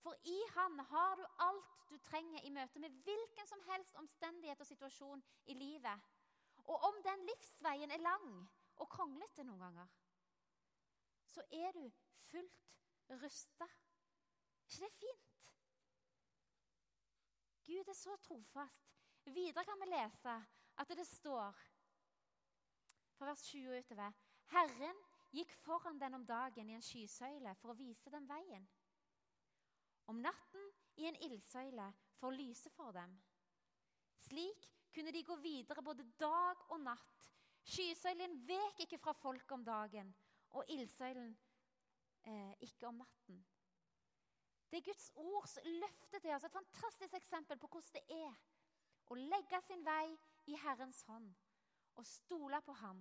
For 0.00 0.16
i 0.24 0.38
Han 0.54 0.78
har 0.78 1.16
du 1.16 1.24
alt 1.38 1.76
du 1.90 1.98
trenger 1.98 2.44
i 2.44 2.50
møte 2.50 2.80
med 2.80 2.94
hvilken 3.04 3.46
som 3.46 3.60
helst 3.68 3.96
omstendighet 3.96 4.60
og 4.60 4.66
situasjon 4.66 5.22
i 5.46 5.54
livet. 5.54 6.00
Og 6.70 6.86
om 6.88 7.02
den 7.02 7.26
livsveien 7.26 7.90
er 7.90 8.02
lang 8.04 8.28
og 8.80 8.88
kronglete 8.92 9.44
noen 9.44 9.62
ganger, 9.64 9.88
så 11.26 11.42
er 11.50 11.74
du 11.74 11.82
fullt 12.30 13.10
rusta. 13.22 13.66
ikke 14.64 14.84
det 14.84 14.92
fint? 15.00 15.46
Gud 17.66 17.88
er 17.88 17.98
så 17.98 18.16
trofast. 18.22 18.86
Videre 19.24 19.64
kan 19.64 19.82
vi 19.82 19.90
lese 19.90 20.36
at 20.80 20.96
det 20.96 21.06
står 21.06 21.58
fra 23.18 23.26
vers 23.28 23.42
20 23.50 23.78
utover 23.78 24.12
Herren 24.50 25.02
gikk 25.30 25.52
foran 25.62 25.98
den 26.00 26.14
om 26.14 26.26
dagen 26.26 26.70
i 26.70 26.74
en 26.74 26.82
skysøyle 26.82 27.52
for 27.60 27.74
å 27.74 27.78
vise 27.78 28.10
dem 28.10 28.26
veien 28.30 28.64
om 30.10 30.18
natten 30.24 30.70
i 30.98 31.06
en 31.06 31.18
ildsøyle 31.22 31.86
for 32.18 32.30
å 32.30 32.34
lyse 32.36 32.70
for 32.74 32.90
dem. 32.96 33.12
Slik 34.24 34.66
kunne 34.94 35.12
de 35.12 35.22
gå 35.24 35.36
videre 35.36 35.82
både 35.82 36.06
dag 36.18 36.64
og 36.70 36.80
natt. 36.80 37.28
Skysøylen 37.64 38.40
vek 38.48 38.84
ikke 38.86 38.98
fra 38.98 39.12
folket 39.12 39.52
om 39.54 39.64
dagen, 39.64 40.14
og 40.56 40.64
ildsøylen 40.68 41.34
eh, 42.24 42.54
ikke 42.66 42.88
om 42.88 43.02
natten. 43.02 43.44
Det 44.70 44.78
er 44.78 44.86
Guds 44.86 45.10
ords 45.14 45.58
løfte 45.64 46.20
til 46.20 46.34
oss, 46.34 46.44
et 46.44 46.54
fantastisk 46.54 47.14
eksempel 47.14 47.58
på 47.58 47.68
hvordan 47.70 47.94
det 47.94 48.18
er 48.22 48.34
å 49.10 49.18
legge 49.18 49.60
sin 49.66 49.82
vei 49.84 50.12
i 50.46 50.58
Herrens 50.62 51.02
hånd 51.08 51.30
og 51.98 52.06
stole 52.06 52.60
på 52.62 52.74
Ham. 52.82 53.00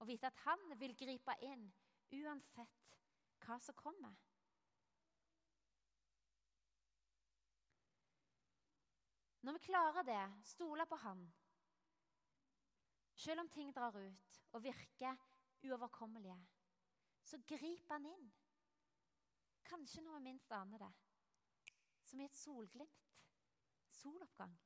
Og 0.00 0.08
vite 0.08 0.26
at 0.26 0.40
Han 0.46 0.62
vil 0.80 0.96
gripe 0.96 1.36
inn 1.44 1.68
uansett 2.16 2.96
hva 3.44 3.58
som 3.60 3.76
kommer. 3.76 4.16
Når 9.44 9.52
vi 9.52 9.58
klarer 9.58 10.02
det, 10.02 10.44
stoler 10.44 10.84
på 10.84 10.96
Han 10.96 11.32
Selv 13.14 13.40
om 13.40 13.48
ting 13.48 13.74
drar 13.76 13.96
ut 13.98 14.40
og 14.52 14.62
virker 14.62 15.16
uoverkommelige, 15.64 16.38
så 17.24 17.38
griper 17.48 17.92
Han 17.92 18.06
inn. 18.06 18.32
Kanskje 19.64 20.02
når 20.02 20.18
vi 20.18 20.24
minst 20.24 20.52
aner 20.52 20.78
det. 20.78 20.92
Som 22.04 22.20
i 22.20 22.24
et 22.24 22.36
solglimt. 22.36 23.04
Soloppgang. 23.90 24.56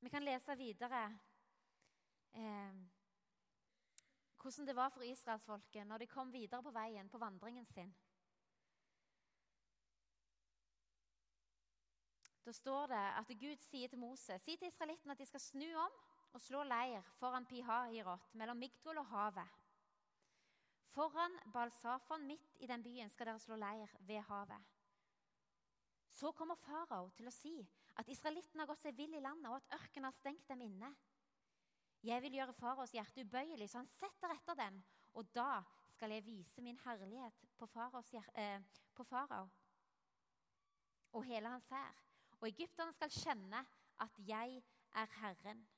Vi 0.00 0.08
kan 0.08 0.24
lese 0.24 0.56
videre 0.56 1.04
eh, 2.32 2.76
hvordan 4.42 4.66
det 4.66 4.76
var 4.76 4.88
for 4.90 5.02
israelsfolket 5.02 5.86
når 5.86 5.98
de 5.98 6.06
kom 6.06 6.32
videre 6.32 6.62
på 6.62 6.70
veien 6.70 7.08
på 7.08 7.18
vandringen 7.18 7.66
sin. 7.66 7.94
Da 12.50 12.54
står 12.54 12.86
det 12.90 13.00
at 13.14 13.28
Gud 13.38 13.60
sier 13.62 13.86
til 13.86 14.00
Moses 14.02 14.42
si 14.42 14.56
til 14.58 14.66
israelittene 14.66 15.14
at 15.14 15.20
de 15.22 15.26
skal 15.28 15.42
snu 15.44 15.66
om 15.78 15.92
og 16.34 16.40
slå 16.42 16.64
leir 16.66 17.04
foran 17.20 17.44
Pihahirot, 17.46 18.24
mellom 18.34 18.58
Migdol 18.58 18.98
og 18.98 19.06
havet. 19.06 19.52
Foran 20.90 21.36
Balsafon, 21.54 22.26
midt 22.26 22.58
i 22.58 22.66
den 22.66 22.82
byen, 22.82 23.12
skal 23.14 23.30
dere 23.30 23.44
slå 23.44 23.60
leir 23.60 23.94
ved 24.00 24.18
havet. 24.32 24.66
Så 26.10 26.32
kommer 26.32 26.58
farao 26.58 27.12
til 27.14 27.30
å 27.30 27.36
si 27.36 27.54
at 28.02 28.10
israelittene 28.10 28.66
har 28.66 28.72
gått 28.72 28.82
seg 28.82 28.98
vill 28.98 29.14
i 29.14 29.22
landet, 29.22 29.46
og 29.46 29.60
at 29.60 29.78
ørkenen 29.78 30.10
har 30.10 30.18
stengt 30.18 30.50
dem 30.50 30.66
inne. 30.66 30.90
Jeg 32.02 32.26
vil 32.26 32.40
gjøre 32.40 32.58
faraos 32.58 32.98
hjerte 32.98 33.22
ubøyelig, 33.22 33.70
så 33.70 33.84
han 33.84 33.94
setter 33.94 34.34
etter 34.34 34.58
dem, 34.58 34.82
og 35.14 35.30
da 35.38 35.62
skal 35.94 36.18
jeg 36.18 36.26
vise 36.26 36.66
min 36.66 36.82
herlighet 36.82 37.46
på, 37.54 37.70
eh, 38.34 38.60
farao 39.06 39.48
og 41.12 41.24
hele 41.30 41.48
hans 41.48 41.70
hær. 41.70 42.09
Og 42.40 42.48
egypterne 42.48 42.92
skal 42.92 43.12
kjenne 43.12 43.60
at 44.00 44.18
jeg 44.26 44.62
er 44.92 45.06
Herren. 45.20 45.68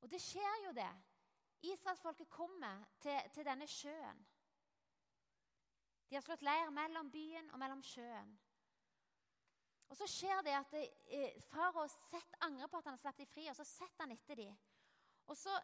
Og 0.00 0.10
det 0.10 0.20
skjer 0.22 0.64
jo, 0.66 0.72
det. 0.72 0.92
Israelsfolket 1.62 2.28
kommer 2.30 2.84
til, 3.00 3.20
til 3.34 3.44
denne 3.44 3.66
sjøen. 3.66 4.26
De 6.06 6.14
har 6.14 6.22
slått 6.22 6.44
leir 6.46 6.70
mellom 6.70 7.10
byen 7.10 7.50
og 7.50 7.58
mellom 7.58 7.82
sjøen. 7.82 8.36
Og 9.88 9.96
Så 9.96 10.06
skjer 10.10 10.42
det 10.42 10.54
at 10.54 10.74
eh, 10.74 11.42
farao 11.42 11.86
angrer 12.40 12.66
på 12.66 12.78
at 12.78 12.84
han 12.84 12.94
har 12.94 13.02
sluppet 13.02 13.18
dem 13.18 13.32
fri, 13.32 13.46
og 13.48 13.56
så 13.56 13.64
setter 13.64 14.04
han 14.04 14.14
etter 14.14 14.34
dem. 14.34 14.56
Og 15.26 15.36
så 15.36 15.54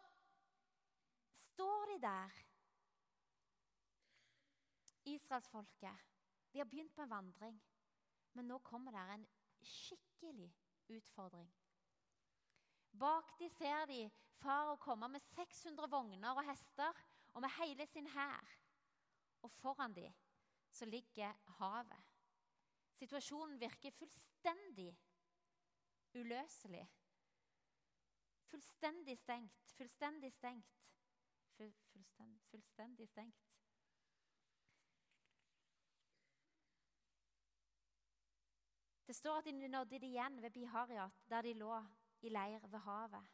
står 1.31 1.85
de 1.93 2.01
der, 2.01 2.39
israelsfolket. 5.05 6.03
De 6.53 6.57
har 6.57 6.65
begynt 6.65 6.93
på 6.95 7.01
en 7.01 7.09
vandring, 7.09 7.61
men 8.33 8.47
nå 8.49 8.59
kommer 8.65 8.95
det 8.95 9.03
en 9.13 9.25
skikkelig 9.61 10.49
utfordring. 10.89 11.49
Bak 12.99 13.33
de 13.39 13.49
ser 13.49 13.85
de 13.89 14.09
farao 14.41 14.75
komme 14.77 15.07
med 15.09 15.21
600 15.33 15.89
vogner 15.89 16.33
og 16.33 16.45
hester 16.49 17.03
og 17.33 17.41
med 17.41 17.49
hele 17.59 17.87
sin 17.87 18.07
hær. 18.07 18.57
Og 19.41 19.51
foran 19.51 19.95
de 19.95 20.13
så 20.71 20.85
ligger 20.85 21.33
havet. 21.59 22.03
Situasjonen 22.93 23.59
virker 23.59 23.91
fullstendig 23.91 24.91
uløselig. 26.13 26.89
Fullstendig 28.45 29.17
stengt. 29.17 29.73
Fullstendig 29.77 30.33
stengt. 30.33 30.79
Full, 31.57 31.73
fullstendig, 31.91 32.41
fullstendig 32.51 33.09
stengt. 33.09 33.52
Det 39.07 39.15
står 39.15 39.37
at 39.37 39.45
de 39.45 39.67
nådde 39.67 39.99
det 39.99 40.07
igjen 40.07 40.41
ved 40.41 40.51
Bihariat, 40.51 41.23
der 41.29 41.41
de 41.41 41.53
lå 41.53 41.83
i 42.21 42.29
leir 42.29 42.67
ved 42.67 42.79
havet. 42.79 43.25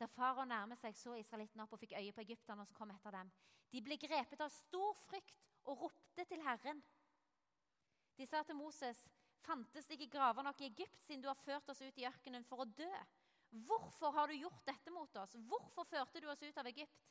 Da 0.00 0.06
farao 0.06 0.44
nærmet 0.48 0.80
seg, 0.80 0.96
så 0.96 1.16
israelittene 1.18 1.66
opp 1.66 1.74
og 1.76 1.80
fikk 1.82 1.96
øye 1.98 2.12
på 2.16 2.22
egypterne 2.22 2.64
som 2.66 2.76
kom 2.76 2.92
etter 2.94 3.12
dem. 3.18 3.32
De 3.70 3.82
ble 3.84 3.98
grepet 4.00 4.40
av 4.40 4.52
stor 4.54 4.94
frykt 4.96 5.42
og 5.68 5.82
ropte 5.84 6.24
til 6.24 6.40
Herren. 6.46 6.80
De 8.16 8.26
sa 8.26 8.42
til 8.42 8.56
Moses, 8.56 9.08
'Fantes 9.40 9.86
det 9.86 9.96
ikke 9.96 10.18
graver 10.18 10.42
nok 10.42 10.60
i 10.60 10.66
Egypt, 10.66 11.02
siden 11.04 11.22
du 11.22 11.28
har 11.28 11.34
ført 11.44 11.68
oss 11.68 11.82
ut 11.82 11.98
i 11.98 12.06
ørkenen 12.06 12.44
for 12.44 12.60
å 12.60 12.64
dø?' 12.64 13.04
'Hvorfor 13.50 14.10
har 14.12 14.26
du 14.26 14.34
gjort 14.34 14.66
dette 14.66 14.90
mot 14.90 15.16
oss? 15.16 15.32
Hvorfor 15.34 15.84
førte 15.84 16.20
du 16.20 16.28
oss 16.28 16.42
ut 16.42 16.58
av 16.58 16.66
Egypt?' 16.66 17.06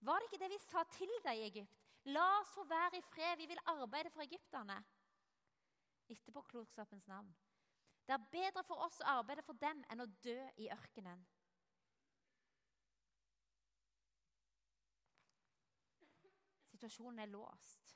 'Var 0.00 0.18
det 0.18 0.28
ikke 0.28 0.42
det 0.44 0.50
vi 0.50 0.58
sa 0.58 0.84
til 0.84 1.10
deg 1.24 1.38
i 1.38 1.46
Egypt?' 1.50 1.80
'La 2.04 2.40
oss 2.40 2.54
få 2.54 2.64
være 2.64 2.98
i 2.98 3.00
fred, 3.00 3.38
vi 3.38 3.46
vil 3.46 3.66
arbeide 3.66 4.10
for 4.10 4.22
egypterne.' 4.22 4.84
Etterpåklokskapens 6.08 7.06
navn. 7.08 7.32
Det 8.04 8.12
er 8.12 8.28
bedre 8.32 8.64
for 8.68 8.84
oss 8.84 9.00
å 9.00 9.18
arbeide 9.20 9.42
for 9.46 9.56
dem 9.56 9.80
enn 9.88 10.04
å 10.04 10.10
dø 10.24 10.36
i 10.60 10.68
ørkenen. 10.72 11.24
Situasjonen 16.74 17.24
er 17.24 17.32
låst 17.32 17.94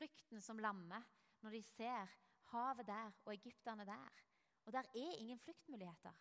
frykten 0.00 0.40
som 0.40 0.60
lammer 0.60 1.04
når 1.44 1.56
de 1.56 1.62
ser 1.74 2.16
havet 2.50 2.88
der 2.88 3.12
og 3.26 3.34
egypterne 3.34 3.84
der. 3.84 4.24
Og 4.64 4.72
der 4.72 4.86
er 4.94 5.18
ingen 5.18 5.38
fluktmuligheter. 5.38 6.16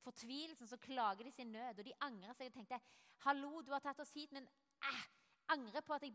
Fortvilelsen 0.00 0.66
så 0.66 0.78
klager 0.80 1.24
de 1.24 1.32
sin 1.32 1.52
nød, 1.52 1.78
og 1.78 1.84
de 1.84 1.96
angrer 2.00 2.34
seg 2.34 2.50
og 2.50 2.56
tenkte 2.56 2.80
Hallo, 3.26 3.60
du 3.60 3.72
har 3.74 3.82
tatt 3.84 4.00
oss 4.00 4.14
hit, 4.16 4.32
men 4.32 4.46
eh, 4.88 5.02
angrer 5.52 5.84
på 5.86 5.94
at 5.94 6.04
jeg 6.06 6.14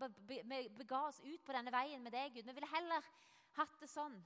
bega 0.78 1.00
oss 1.02 1.19
ut 1.24 1.43
på 1.45 1.56
denne 1.56 1.74
veien 1.74 2.04
med 2.04 2.13
deg, 2.15 2.34
Gud. 2.34 2.48
Vi 2.48 2.56
ville 2.58 2.71
heller 2.71 3.08
hatt 3.58 3.80
det 3.82 3.89
sånn. 3.91 4.17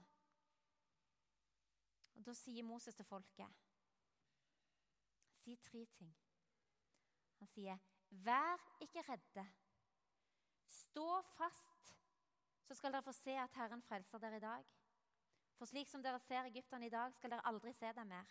Og 2.18 2.26
Da 2.26 2.34
sier 2.36 2.66
Moses 2.68 2.96
til 2.96 3.08
folket 3.08 3.68
Si 5.40 5.56
tre 5.56 5.86
ting. 5.96 6.12
Han 7.40 7.48
sier, 7.48 7.78
'Vær 8.10 8.60
ikke 8.82 9.02
redde.' 9.02 9.48
Stå 10.68 11.22
fast, 11.22 11.96
så 12.68 12.76
skal 12.76 12.92
dere 12.92 13.04
få 13.04 13.12
se 13.12 13.38
at 13.38 13.54
Herren 13.54 13.82
frelser 13.82 14.18
dere 14.18 14.38
i 14.38 14.40
dag. 14.40 14.66
For 15.56 15.66
slik 15.66 15.90
som 15.90 16.04
dere 16.04 16.20
ser 16.20 16.48
egypterne 16.48 16.86
i 16.86 16.90
dag, 16.90 17.14
skal 17.14 17.32
dere 17.32 17.48
aldri 17.48 17.74
se 17.74 17.94
dem 17.94 18.08
mer. 18.08 18.26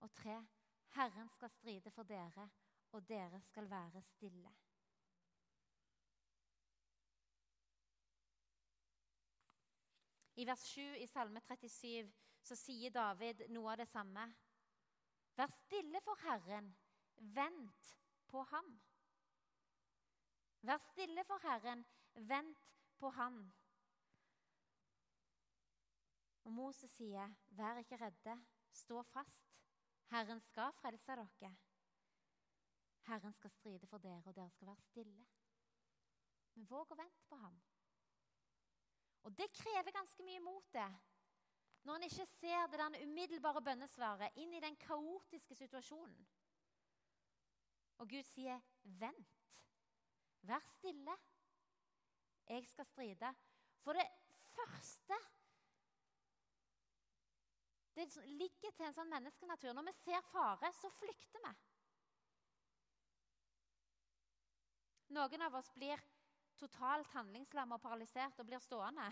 Og 0.00 0.14
tre, 0.14 0.46
Herren 0.88 1.28
skal 1.28 1.50
stride 1.50 1.90
for 1.90 2.02
dere, 2.02 2.50
og 2.92 3.08
dere 3.08 3.40
skal 3.40 3.70
være 3.70 4.02
stille. 4.02 4.54
I 10.38 10.44
vers 10.46 10.62
7 10.70 10.80
i 11.02 11.06
Salme 11.10 11.40
37 11.40 12.10
så 12.46 12.56
sier 12.56 12.92
David 12.94 13.48
noe 13.50 13.72
av 13.72 13.80
det 13.80 13.88
samme. 13.90 14.22
Vær 15.34 15.50
stille 15.50 15.98
for 16.04 16.20
Herren, 16.22 16.68
vent 17.34 17.88
på 18.30 18.42
ham. 18.52 18.68
Vær 20.62 20.78
stille 20.82 21.24
for 21.26 21.42
Herren, 21.42 21.82
vent 22.30 22.68
på 22.98 23.10
Han. 23.14 23.38
Og 26.44 26.52
Moses 26.52 26.90
sier, 26.90 27.34
'Vær 27.50 27.78
ikke 27.78 27.96
redde, 28.00 28.34
stå 28.72 29.02
fast. 29.02 29.58
Herren 30.10 30.40
skal 30.40 30.72
frelse 30.72 31.16
dere.' 31.16 31.56
Herren 33.08 33.32
skal 33.32 33.50
stride 33.50 33.86
for 33.86 33.98
dere, 33.98 34.22
og 34.26 34.36
dere 34.36 34.50
skal 34.50 34.66
være 34.66 34.86
stille. 34.86 35.26
Men 36.54 36.70
våg 36.70 36.90
å 36.92 36.94
vente 36.94 37.24
på 37.28 37.36
ham. 37.36 37.60
Og 39.22 39.38
det 39.38 39.50
krever 39.52 39.94
ganske 39.94 40.22
mye 40.22 40.40
mot 40.40 40.72
det. 40.72 40.88
Når 41.84 41.94
en 41.94 42.02
ikke 42.02 42.26
ser 42.26 42.66
det 42.66 42.78
der 42.80 43.02
umiddelbare 43.02 43.62
bønnesvaret 43.62 44.36
inn 44.36 44.54
i 44.54 44.60
den 44.60 44.76
kaotiske 44.76 45.54
situasjonen. 45.54 46.28
Og 47.98 48.08
Gud 48.08 48.22
sier 48.22 48.60
'vent'. 48.84 49.38
Vær 50.42 50.62
stille. 50.64 51.16
Jeg 52.48 52.66
skal 52.66 52.84
stride. 52.84 53.34
For 53.82 53.92
det 53.92 54.06
første 54.54 55.14
Det 57.94 58.24
ligger 58.24 58.70
til 58.70 58.86
en 58.86 58.94
sånn 58.94 59.10
menneskenatur. 59.10 59.72
Når 59.72 59.82
vi 59.88 59.92
ser 59.92 60.20
fare, 60.30 60.68
så 60.72 60.90
flykter 61.00 61.42
vi. 61.42 61.50
Noen 65.16 65.42
av 65.42 65.56
oss 65.58 65.70
blir 65.74 65.98
totalt 66.58 67.10
handlingslamma 67.14 67.78
og 67.78 67.82
paralysert 67.82 68.38
og 68.40 68.46
blir 68.46 68.62
stående. 68.62 69.06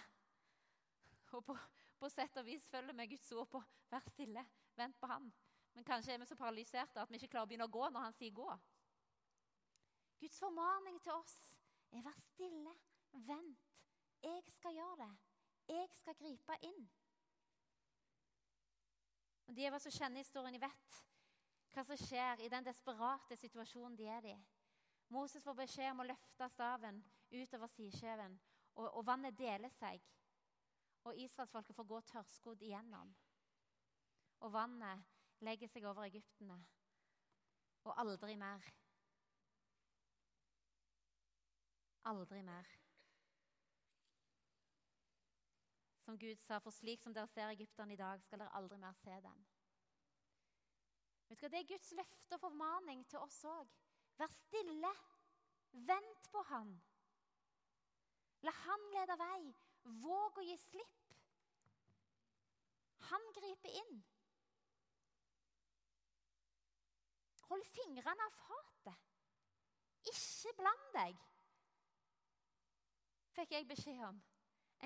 Og 1.33 1.45
på, 1.45 1.57
på 1.99 2.09
sett 2.13 2.37
og 2.37 2.47
vis 2.47 2.69
følger 2.71 2.97
vi 2.97 3.07
Guds 3.15 3.33
ord 3.33 3.49
på 3.51 3.63
'vær 3.91 4.09
stille, 4.09 4.47
vent 4.77 5.01
på 5.01 5.07
ham'. 5.07 5.33
Men 5.75 5.85
kanskje 5.85 6.13
er 6.13 6.19
vi 6.19 6.27
så 6.27 6.37
paralyserte 6.37 7.01
at 7.01 7.11
vi 7.11 7.15
ikke 7.15 7.29
klarer 7.29 7.47
å 7.47 7.47
begynne 7.47 7.69
å 7.69 7.77
gå 7.79 7.89
når 7.91 8.01
han 8.01 8.13
sier 8.13 8.33
'gå'. 8.33 8.59
Guds 10.21 10.39
formaning 10.39 11.03
til 11.03 11.13
oss 11.13 11.61
er 11.93 12.03
vær 12.03 12.21
stille, 12.21 12.75
vent. 13.13 13.73
Jeg 14.23 14.43
skal 14.49 14.75
gjøre 14.75 14.97
det. 14.97 15.17
Jeg 15.69 15.89
skal 15.93 16.15
gripe 16.15 16.57
inn. 16.63 16.89
Og 19.47 19.57
De 19.57 19.67
av 19.67 19.75
oss 19.75 19.83
som 19.83 19.93
kjenner 19.93 20.25
historien, 20.25 20.61
vet 20.61 21.03
hva 21.75 21.85
som 21.85 21.99
skjer 22.01 22.41
i 22.41 22.49
den 22.49 22.65
desperate 22.65 23.37
situasjonen 23.37 23.97
de 23.99 24.09
er 24.09 24.31
i. 24.33 24.37
Moses 25.09 25.45
får 25.45 25.59
beskjed 25.61 25.91
om 25.93 26.03
å 26.03 26.09
løfte 26.09 26.49
staven 26.51 27.03
utover 27.31 27.71
sidskjeven, 27.75 28.39
og, 28.77 28.89
og 28.89 29.05
vannet 29.07 29.39
deler 29.39 29.73
seg. 29.79 30.03
Og 31.07 31.19
israelsfolket 31.23 31.77
får 31.77 31.87
gå 31.87 32.01
tørrskodd 32.11 32.65
igjennom. 32.67 33.13
Og 34.43 34.53
vannet 34.53 35.07
legger 35.47 35.71
seg 35.71 35.87
over 35.87 36.09
egyptene. 36.09 36.59
Og 37.87 37.95
aldri 38.03 38.35
mer 38.41 38.67
aldri 42.07 42.43
mer. 42.43 42.67
Som 46.05 46.19
Gud 46.19 46.39
sa, 46.47 46.61
for 46.63 46.71
slik 46.71 47.03
som 47.03 47.15
dere 47.15 47.27
ser 47.33 47.51
egypterne 47.51 47.97
i 47.97 47.99
dag, 47.99 48.23
skal 48.23 48.45
dere 48.45 48.55
aldri 48.55 48.79
mer 48.79 48.95
se 49.01 49.17
dem. 49.25 49.47
Vet 51.27 51.41
du 51.41 51.47
hva, 51.47 51.51
Det 51.51 51.59
er 51.59 51.73
Guds 51.73 51.93
løfte 51.99 52.39
og 52.39 52.45
formaning 52.45 53.03
til 53.11 53.19
oss 53.19 53.41
òg. 53.51 53.73
Vær 54.19 54.33
stille. 54.33 54.93
Vent 55.73 56.29
på 56.33 56.43
Han. 56.43 56.83
La 58.43 58.51
Han 58.51 58.91
lede 58.95 59.17
vei. 59.21 59.41
Våg 60.03 60.39
å 60.41 60.45
gi 60.47 60.57
slipp. 60.61 61.03
Han 63.11 63.27
griper 63.37 63.75
inn. 63.83 63.99
Hold 67.51 67.67
fingrene 67.71 68.27
av 68.27 68.39
fatet. 68.41 69.05
Ikke 70.11 70.55
bland 70.59 70.93
deg 70.97 71.25
fikk 73.37 73.51
jeg 73.53 73.67
beskjed 73.69 74.01
om 74.07 74.19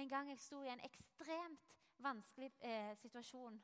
en 0.00 0.08
gang 0.10 0.30
jeg 0.32 0.40
sto 0.42 0.58
i 0.64 0.70
en 0.72 0.82
ekstremt 0.82 1.74
vanskelig 2.02 2.50
eh, 2.66 2.96
situasjon. 2.98 3.60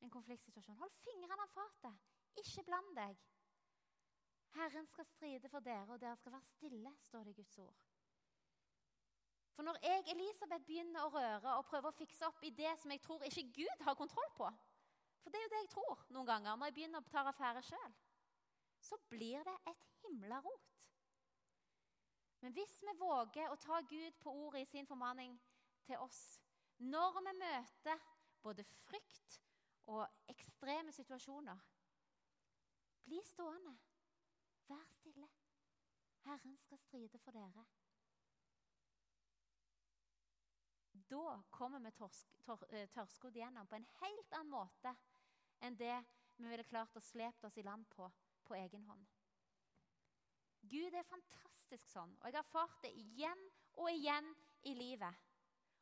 en 0.00 0.10
konfliktsituasjon. 0.10 0.76
Hold 0.80 0.96
fingrene 1.04 1.44
av 1.44 1.52
fatet. 1.54 2.08
Ikke 2.36 2.62
bland 2.66 2.96
deg. 2.96 3.16
Herren 4.54 4.86
skal 4.86 5.04
stride 5.04 5.48
for 5.48 5.60
dere, 5.60 5.86
og 5.92 6.00
dere 6.00 6.16
skal 6.16 6.32
være 6.32 6.42
stille, 6.42 6.92
står 7.02 7.24
det 7.24 7.30
i 7.30 7.38
Guds 7.42 7.58
ord. 7.58 7.86
For 9.54 9.62
når 9.62 9.78
jeg, 9.82 10.04
Elisabeth, 10.14 10.64
begynner 10.66 11.04
å 11.04 11.12
røre 11.14 11.54
og 11.58 11.66
prøver 11.68 11.90
å 11.90 11.96
fikse 11.98 12.26
opp 12.26 12.44
i 12.46 12.52
det 12.56 12.70
som 12.80 12.90
jeg 12.90 13.02
tror 13.04 13.24
ikke 13.26 13.48
Gud 13.58 13.82
har 13.84 13.98
kontroll 13.98 14.30
på 14.36 14.50
For 15.20 15.30
det 15.30 15.40
er 15.40 15.42
jo 15.42 15.50
det 15.52 15.60
jeg 15.60 15.72
tror 15.74 16.04
noen 16.16 16.28
ganger 16.30 16.56
når 16.56 16.70
jeg 16.70 16.76
begynner 16.78 17.02
å 17.02 17.10
ta 17.10 17.24
affære 17.28 17.62
sjøl. 17.66 17.96
Så 18.80 18.96
blir 19.10 19.44
det 19.44 19.56
et 19.68 19.82
himla 20.00 20.38
rot. 20.40 20.70
Men 22.40 22.54
hvis 22.56 22.78
vi 22.86 22.94
våger 23.02 23.52
å 23.52 23.58
ta 23.60 23.82
Gud 23.90 24.16
på 24.22 24.32
ordet 24.46 24.62
i 24.64 24.70
sin 24.70 24.88
formaning 24.88 25.36
til 25.84 26.00
oss 26.00 26.22
når 26.80 27.20
vi 27.20 27.34
møter 27.42 28.06
både 28.40 28.64
frykt 28.86 29.40
og 29.92 30.06
ekstreme 30.32 30.92
situasjoner 30.96 31.60
Bli 33.10 33.22
stående. 33.26 33.72
Vær 34.68 34.90
stille. 34.94 35.26
Herren 36.22 36.56
skal 36.62 36.78
stride 36.78 37.18
for 37.18 37.34
dere. 37.34 37.64
Da 41.10 41.40
kommer 41.50 41.82
vi 41.82 41.90
eh, 41.90 42.88
tørrskodd 42.94 43.34
gjennom 43.34 43.66
på 43.66 43.80
en 43.80 43.86
helt 43.98 44.36
annen 44.38 44.52
måte 44.52 44.92
enn 45.58 45.78
det 45.80 45.96
vi 46.36 46.46
ville 46.52 46.68
klart 46.68 46.94
å 46.96 47.02
slepe 47.02 47.48
oss 47.48 47.58
i 47.58 47.64
land 47.66 47.88
på 47.90 48.06
på 48.46 48.54
egen 48.54 48.84
hånd. 48.86 49.08
Gud 50.70 50.94
er 50.94 51.08
fantastisk 51.08 51.90
sånn, 51.90 52.12
og 52.20 52.28
jeg 52.28 52.36
har 52.36 52.44
erfart 52.44 52.78
det 52.84 52.92
igjen 52.98 53.42
og 53.78 53.90
igjen 53.90 54.30
i 54.70 54.74
livet. 54.74 55.26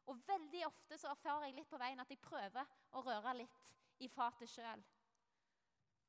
Og 0.08 0.20
veldig 0.28 0.64
ofte 0.66 0.96
så 1.00 1.12
erfarer 1.12 1.48
jeg 1.48 1.58
litt 1.58 1.68
på 1.68 1.80
veien 1.80 2.00
at 2.00 2.12
jeg 2.12 2.24
prøver 2.24 2.72
å 2.96 3.04
røre 3.04 3.36
litt 3.42 3.70
i 4.04 4.08
fatet 4.08 4.48
sjøl. 4.48 4.84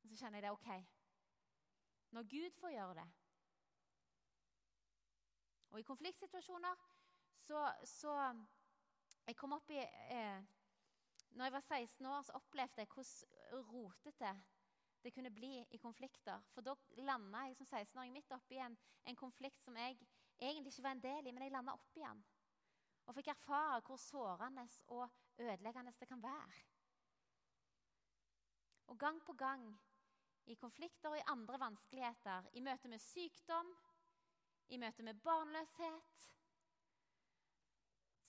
Så 0.07 0.15
kjenner 0.15 0.39
jeg 0.39 0.47
det 0.47 0.55
OK. 0.55 0.98
Når 2.11 2.23
Gud 2.29 2.51
får 2.59 2.69
gjøre 2.73 2.93
det 2.99 3.07
Og 5.69 5.79
i 5.79 5.85
konfliktsituasjoner 5.85 6.85
så, 7.39 7.73
så 7.85 8.15
Jeg 9.27 9.35
kom 9.37 9.53
opp 9.53 9.69
i 9.69 9.77
eh, 9.83 10.41
når 11.29 11.45
jeg 11.45 11.53
var 11.53 11.59
16 11.59 12.05
år, 12.05 12.21
så 12.21 12.31
opplevde 12.31 12.81
jeg 12.81 12.87
hvordan 12.93 13.65
rotete 13.69 14.31
det 15.03 15.13
kunne 15.13 15.31
bli 15.31 15.65
i 15.71 15.77
konflikter. 15.77 16.41
For 16.53 16.61
da 16.61 16.73
landa 16.97 17.45
jeg 17.47 17.55
som 17.55 17.67
16-åring 17.69 18.13
midt 18.13 18.31
oppi 18.35 18.57
en, 18.59 18.77
en 19.05 19.15
konflikt 19.15 19.61
som 19.63 19.77
jeg 19.77 19.97
egentlig 20.39 20.73
ikke 20.73 20.83
var 20.83 20.97
en 20.97 21.03
del 21.03 21.27
i, 21.27 21.31
men 21.31 21.43
jeg 21.43 21.53
landa 21.53 21.75
oppi 21.77 22.01
den. 22.03 22.23
Og 23.05 23.15
fikk 23.15 23.31
erfare 23.31 23.81
hvor 23.85 23.97
sårende 24.01 24.67
og 24.87 25.07
ødeleggende 25.39 25.93
det 25.99 26.07
kan 26.07 26.23
være. 26.23 26.57
Og 28.87 28.97
gang 28.99 29.21
på 29.25 29.33
gang, 29.33 29.79
i 30.49 30.55
konflikter 30.57 31.09
og 31.09 31.17
i 31.19 31.27
andre 31.29 31.59
vanskeligheter, 31.61 32.47
i 32.53 32.61
møte 32.65 32.89
med 32.89 32.99
sykdom, 33.03 33.69
i 34.69 34.77
møte 34.81 35.03
med 35.05 35.13
barnløshet, 35.25 36.25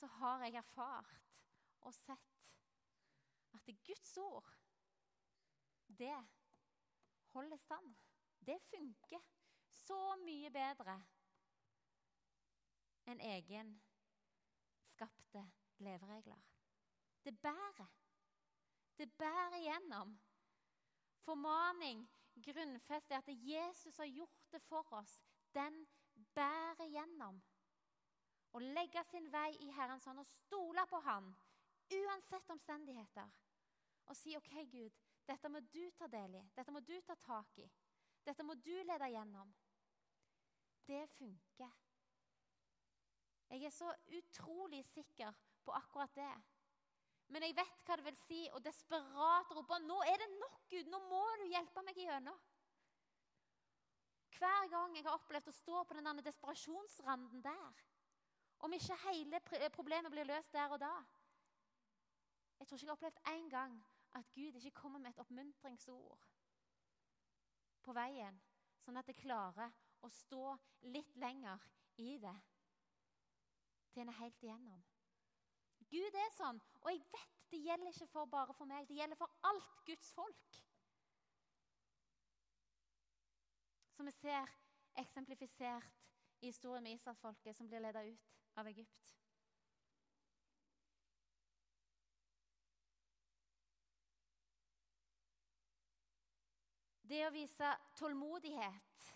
så 0.00 0.06
har 0.20 0.44
jeg 0.44 0.54
erfart 0.60 1.16
og 1.80 1.94
sett 1.94 2.48
at 3.56 3.66
det 3.66 3.84
Guds 3.84 4.12
ord, 4.18 4.48
det 5.98 6.26
holder 7.32 7.56
stand. 7.56 7.96
Det 8.46 8.60
funker 8.70 9.20
så 9.68 10.16
mye 10.24 10.50
bedre 10.54 11.02
enn 13.10 13.20
egenskapte 13.20 13.82
leveregler. 15.84 16.42
Det 17.24 17.34
bærer. 17.42 17.90
Det 18.96 19.12
bærer 19.18 19.58
gjennom. 19.60 20.29
Formaning 21.24 22.06
grunnfest 22.44 23.10
er 23.10 23.20
at 23.22 23.28
Jesus 23.28 23.96
har 23.96 24.08
gjort 24.08 24.52
det 24.52 24.62
for 24.62 24.92
oss. 24.92 25.20
Den 25.54 25.86
bærer 26.34 26.88
gjennom. 26.88 27.40
Å 28.52 28.58
legge 28.58 29.02
sin 29.06 29.28
vei 29.32 29.50
i 29.62 29.70
Herrens 29.74 30.08
hånd 30.08 30.22
og 30.22 30.26
stole 30.26 30.86
på 30.90 30.98
Han 31.06 31.30
uansett 31.90 32.50
omstendigheter. 32.50 33.30
Og 34.06 34.16
si 34.16 34.36
OK, 34.36 34.52
Gud, 34.70 34.96
dette 35.26 35.48
må 35.48 35.60
du 35.60 35.82
ta 35.98 36.06
del 36.10 36.34
i. 36.40 36.42
Dette 36.56 36.72
må 36.74 36.80
du 36.80 36.94
ta 37.06 37.14
tak 37.22 37.58
i. 37.62 37.66
Dette 38.26 38.44
må 38.46 38.54
du 38.54 38.74
lede 38.86 39.10
gjennom. 39.10 39.52
Det 40.86 41.04
funker. 41.14 41.76
Jeg 43.50 43.64
er 43.66 43.74
så 43.74 43.90
utrolig 44.18 44.84
sikker 44.86 45.34
på 45.64 45.74
akkurat 45.74 46.14
det. 46.14 46.32
Men 47.30 47.46
jeg 47.46 47.54
vet 47.54 47.84
hva 47.86 47.96
det 47.98 48.06
vil 48.08 48.16
si 48.24 48.40
å 48.50 48.60
desperat 48.62 49.52
rope 49.54 49.78
nå 49.84 50.00
er 50.10 50.18
det 50.18 50.30
nok, 50.34 50.64
Gud! 50.72 50.88
Nå 50.90 50.98
må 51.06 51.22
du 51.38 51.46
hjelpe 51.50 51.84
meg 51.86 51.98
igjennom. 51.98 52.38
Hver 54.40 54.66
gang 54.72 54.96
jeg 54.96 55.04
har 55.06 55.18
opplevd 55.18 55.50
å 55.50 55.54
stå 55.54 55.84
på 55.84 55.96
den 55.98 56.22
desperasjonsranden 56.24 57.42
der, 57.44 57.80
om 58.66 58.74
ikke 58.74 58.98
hele 59.06 59.40
problemet 59.72 60.12
blir 60.12 60.28
løst 60.28 60.52
der 60.52 60.72
og 60.74 60.80
da 60.82 60.92
Jeg 62.60 62.66
tror 62.68 62.76
ikke 62.76 62.84
jeg 62.84 62.90
har 62.90 62.98
opplevd 62.98 63.20
én 63.32 63.48
gang 63.52 63.76
at 64.18 64.32
Gud 64.34 64.56
ikke 64.58 64.74
kommer 64.82 65.00
med 65.00 65.14
et 65.14 65.22
oppmuntringsord 65.22 66.26
på 67.80 67.94
veien, 67.96 68.36
sånn 68.84 68.98
at 69.00 69.08
jeg 69.08 69.22
klarer 69.22 69.72
å 70.04 70.10
stå 70.12 70.56
litt 70.92 71.14
lenger 71.16 71.62
i 72.02 72.18
det 72.20 72.36
til 73.94 74.02
en 74.02 74.12
er 74.12 74.18
helt 74.20 74.44
igjennom. 74.44 74.82
Gud 75.90 76.14
er 76.14 76.32
sånn, 76.36 76.58
og 76.82 76.90
jeg 76.92 77.02
vet 77.10 77.36
det 77.50 77.58
gjelder 77.64 77.90
ikke 77.90 78.06
for 78.06 78.30
bare 78.30 78.54
for 78.54 78.68
meg. 78.70 78.86
Det 78.86 78.94
gjelder 78.94 79.18
for 79.18 79.32
alt 79.50 79.80
Guds 79.86 80.12
folk. 80.14 80.58
Som 83.96 84.06
vi 84.06 84.12
ser 84.14 84.52
eksemplifisert 85.02 85.90
i 86.40 86.46
historien 86.46 86.86
med 86.86 86.94
Israelsfolket 86.94 87.56
som 87.56 87.68
blir 87.68 87.82
ledet 87.82 88.06
ut 88.12 88.30
av 88.60 88.70
Egypt. 88.70 89.16
Det 97.10 97.24
å 97.26 97.32
vise 97.34 97.72
tålmodighet 97.98 99.06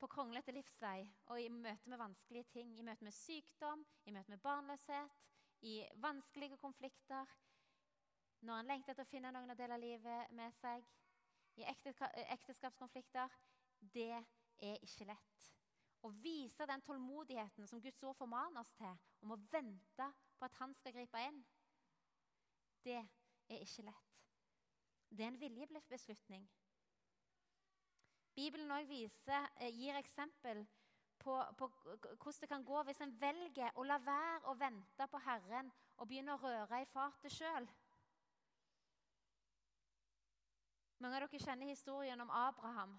på 0.00 0.08
kronglete 0.08 0.52
livsvei 0.56 1.04
og 1.30 1.40
i 1.40 1.48
møte 1.52 1.90
med 1.90 2.00
vanskelige 2.00 2.48
ting, 2.54 2.72
i 2.78 2.84
møte 2.86 3.04
med 3.04 3.14
sykdom, 3.14 3.84
i 4.08 4.14
møte 4.16 4.32
med 4.32 4.40
barnløshet, 4.44 5.16
i 5.68 5.82
vanskelige 6.00 6.56
konflikter, 6.56 7.28
når 8.40 8.62
en 8.62 8.70
lengter 8.72 8.94
etter 8.94 9.04
å 9.04 9.10
finne 9.10 9.32
noen 9.34 9.52
å 9.52 9.58
dele 9.58 9.76
livet 9.80 10.32
med 10.36 10.54
seg, 10.56 10.84
i 11.60 11.66
ekteskapskonflikter 11.68 13.32
Det 13.80 14.12
er 14.60 14.76
ikke 14.84 15.06
lett. 15.08 15.46
Å 16.04 16.10
vise 16.22 16.66
den 16.68 16.82
tålmodigheten 16.84 17.68
som 17.68 17.80
Guds 17.80 18.02
ord 18.04 18.16
formaner 18.16 18.60
oss 18.60 18.72
til, 18.76 18.96
om 19.20 19.34
å 19.34 19.40
vente 19.52 20.06
på 20.38 20.46
at 20.46 20.56
Han 20.60 20.72
skal 20.76 20.94
gripe 20.96 21.20
inn, 21.28 21.42
det 22.84 22.96
er 22.96 23.60
ikke 23.60 23.84
lett. 23.84 24.16
Det 25.10 25.24
er 25.24 25.32
en 25.32 25.40
viljebeslutning. 25.40 26.46
Bibelen 28.34 28.88
viser, 28.88 29.48
eh, 29.56 29.74
gir 29.74 29.96
eksempel 29.98 30.66
på, 31.18 31.44
på, 31.58 31.68
hvordan 31.68 32.40
det 32.40 32.48
kan 32.48 32.64
gå 32.64 32.82
hvis 32.82 33.00
en 33.04 33.14
velger 33.20 33.76
å 33.76 33.84
la 33.84 33.98
være 33.98 34.48
å 34.48 34.56
vente 34.56 35.06
på 35.10 35.20
Herren 35.26 35.70
og 35.96 36.08
begynne 36.08 36.34
å 36.34 36.40
røre 36.42 36.80
i 36.80 36.88
fatet 36.88 37.32
sjøl. 37.34 37.68
Mange 41.00 41.16
av 41.16 41.26
dere 41.26 41.40
kjenner 41.40 41.72
historien 41.72 42.20
om 42.20 42.30
Abraham. 42.30 42.98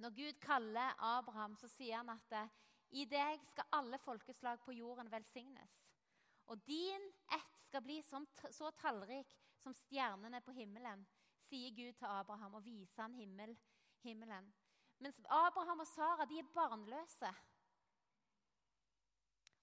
Når 0.00 0.10
Gud 0.16 0.40
kaller 0.40 0.94
Abraham, 0.98 1.56
så 1.56 1.68
sier 1.68 2.00
han 2.00 2.12
at 2.12 2.32
eh, 2.36 2.52
i 2.90 3.04
deg 3.06 3.40
skal 3.52 3.68
alle 3.78 3.98
folkeslag 4.02 4.60
på 4.64 4.74
jorden 4.74 5.10
velsignes. 5.12 5.76
Og 6.50 6.58
din 6.66 7.04
ett 7.32 7.58
skal 7.62 7.82
bli 7.84 8.00
så 8.02 8.70
tallrik 8.80 9.36
som 9.60 9.74
stjernene 9.76 10.40
på 10.42 10.54
himmelen, 10.56 11.04
sier 11.46 11.70
Gud 11.76 11.92
til 11.98 12.08
Abraham 12.08 12.56
og 12.58 12.64
viser 12.64 13.04
han 13.04 13.14
himmel, 13.14 13.54
himmelen. 14.02 14.50
Mens 15.00 15.16
Abraham 15.24 15.80
og 15.80 15.88
Sara 15.88 16.26
de 16.28 16.38
er 16.38 16.52
barnløse. 16.54 17.32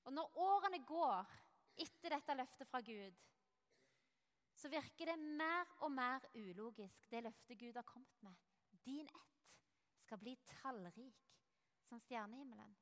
Og 0.08 0.13
når 0.13 0.38
årene 0.39 0.80
går 0.86 1.34
etter 1.84 2.15
dette 2.15 2.36
løftet 2.39 2.69
fra 2.71 2.82
Gud, 2.82 3.15
så 4.58 4.69
virker 4.73 5.12
det 5.12 5.19
mer 5.19 5.69
og 5.86 5.91
mer 5.91 6.23
ulogisk, 6.34 7.12
det 7.12 7.23
løftet 7.23 7.60
Gud 7.60 7.76
har 7.76 7.86
kommet 7.86 8.23
med. 8.26 8.36
Din 8.86 9.06
ett 9.06 9.43
skal 10.02 10.17
bli 10.17 10.36
tallrik 10.47 11.28
som 11.84 12.00
stjernehimmelen. 12.00 12.78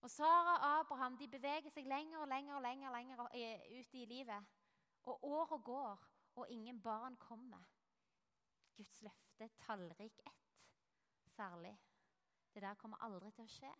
Og 0.00 0.10
Sara 0.10 0.54
og 0.54 0.80
Abraham 0.80 1.18
de 1.18 1.28
beveger 1.28 1.70
seg 1.74 1.88
lenger 1.88 2.22
og 2.22 2.28
lenger 2.28 2.56
og 2.56 2.62
lenger, 2.64 2.94
lenger 2.94 3.26
ut 3.80 3.94
i 3.94 4.04
livet. 4.08 4.46
Og 5.02 5.24
året 5.24 5.64
går, 5.64 6.06
og 6.34 6.48
ingen 6.48 6.80
barn 6.82 7.16
kommer. 7.16 7.64
Guds 8.76 9.02
løfte 9.02 9.29
tallrik 9.48 10.20
ett, 10.26 10.58
særlig. 11.26 11.78
Det 12.54 12.62
der 12.62 12.74
kommer 12.74 12.96
aldri 13.04 13.30
til 13.30 13.44
å 13.44 13.48
skje. 13.48 13.70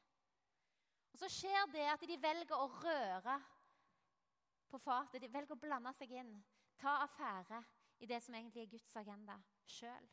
Og 1.12 1.18
Så 1.18 1.28
skjer 1.28 1.66
det 1.72 1.86
at 1.92 2.00
de 2.06 2.22
velger 2.22 2.56
å 2.56 2.68
røre 2.68 3.40
på 4.70 4.78
fatet. 4.78 5.20
De 5.22 5.32
velger 5.32 5.52
å 5.52 5.60
blande 5.60 5.92
seg 5.92 6.10
inn. 6.10 6.44
ta 6.80 7.02
affære 7.04 7.64
i 7.98 8.06
det 8.06 8.22
som 8.22 8.34
egentlig 8.34 8.62
er 8.62 8.70
Guds 8.70 8.96
agenda 8.96 9.34
sjøl. 9.66 10.06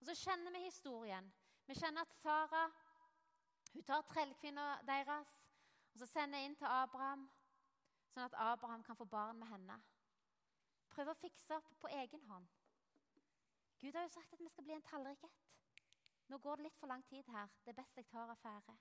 Og 0.00 0.06
så 0.06 0.14
kjenner 0.14 0.52
vi 0.52 0.64
historien. 0.64 1.32
Vi 1.66 1.74
kjenner 1.74 2.00
at 2.00 2.12
Sara 2.12 2.70
hun 3.74 3.84
tar 3.84 4.02
trellkvinna 4.02 4.80
deres 4.86 5.52
og 5.92 5.98
så 5.98 6.06
sender 6.06 6.38
inn 6.38 6.56
til 6.56 6.66
Abraham, 6.66 7.26
sånn 8.12 8.24
at 8.24 8.36
Abraham 8.40 8.82
kan 8.84 8.96
få 8.96 9.04
barn 9.04 9.38
med 9.40 9.48
henne. 9.52 9.76
Prøver 10.92 11.12
å 11.12 11.20
fikse 11.20 11.56
opp 11.56 11.68
på 11.80 11.90
egen 11.92 12.24
hånd. 12.28 12.48
Gud 13.82 13.94
har 13.94 14.02
jo 14.02 14.08
sagt 14.08 14.32
at 14.32 14.40
vi 14.40 14.48
skal 14.48 14.64
bli 14.64 14.72
en 14.72 14.82
tallrik 14.86 15.24
ett. 15.24 15.38
Nå 16.30 16.38
går 16.38 16.56
det 16.56 16.68
litt 16.68 16.76
for 16.78 16.86
lang 16.86 17.02
tid 17.08 17.26
her. 17.34 17.48
Det 17.64 17.72
er 17.72 17.78
best 17.80 17.96
jeg 17.98 18.06
tar 18.06 18.30
affære. 18.30 18.76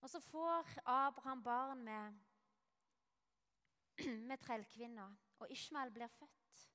Og 0.00 0.10
så 0.10 0.20
får 0.20 0.74
Abraham 0.84 1.42
barn 1.42 1.84
med, 1.84 2.20
med 4.28 4.38
trellkvinna, 4.38 5.08
og 5.38 5.50
Ishmael 5.50 5.90
blir 5.90 6.06
født. 6.06 6.68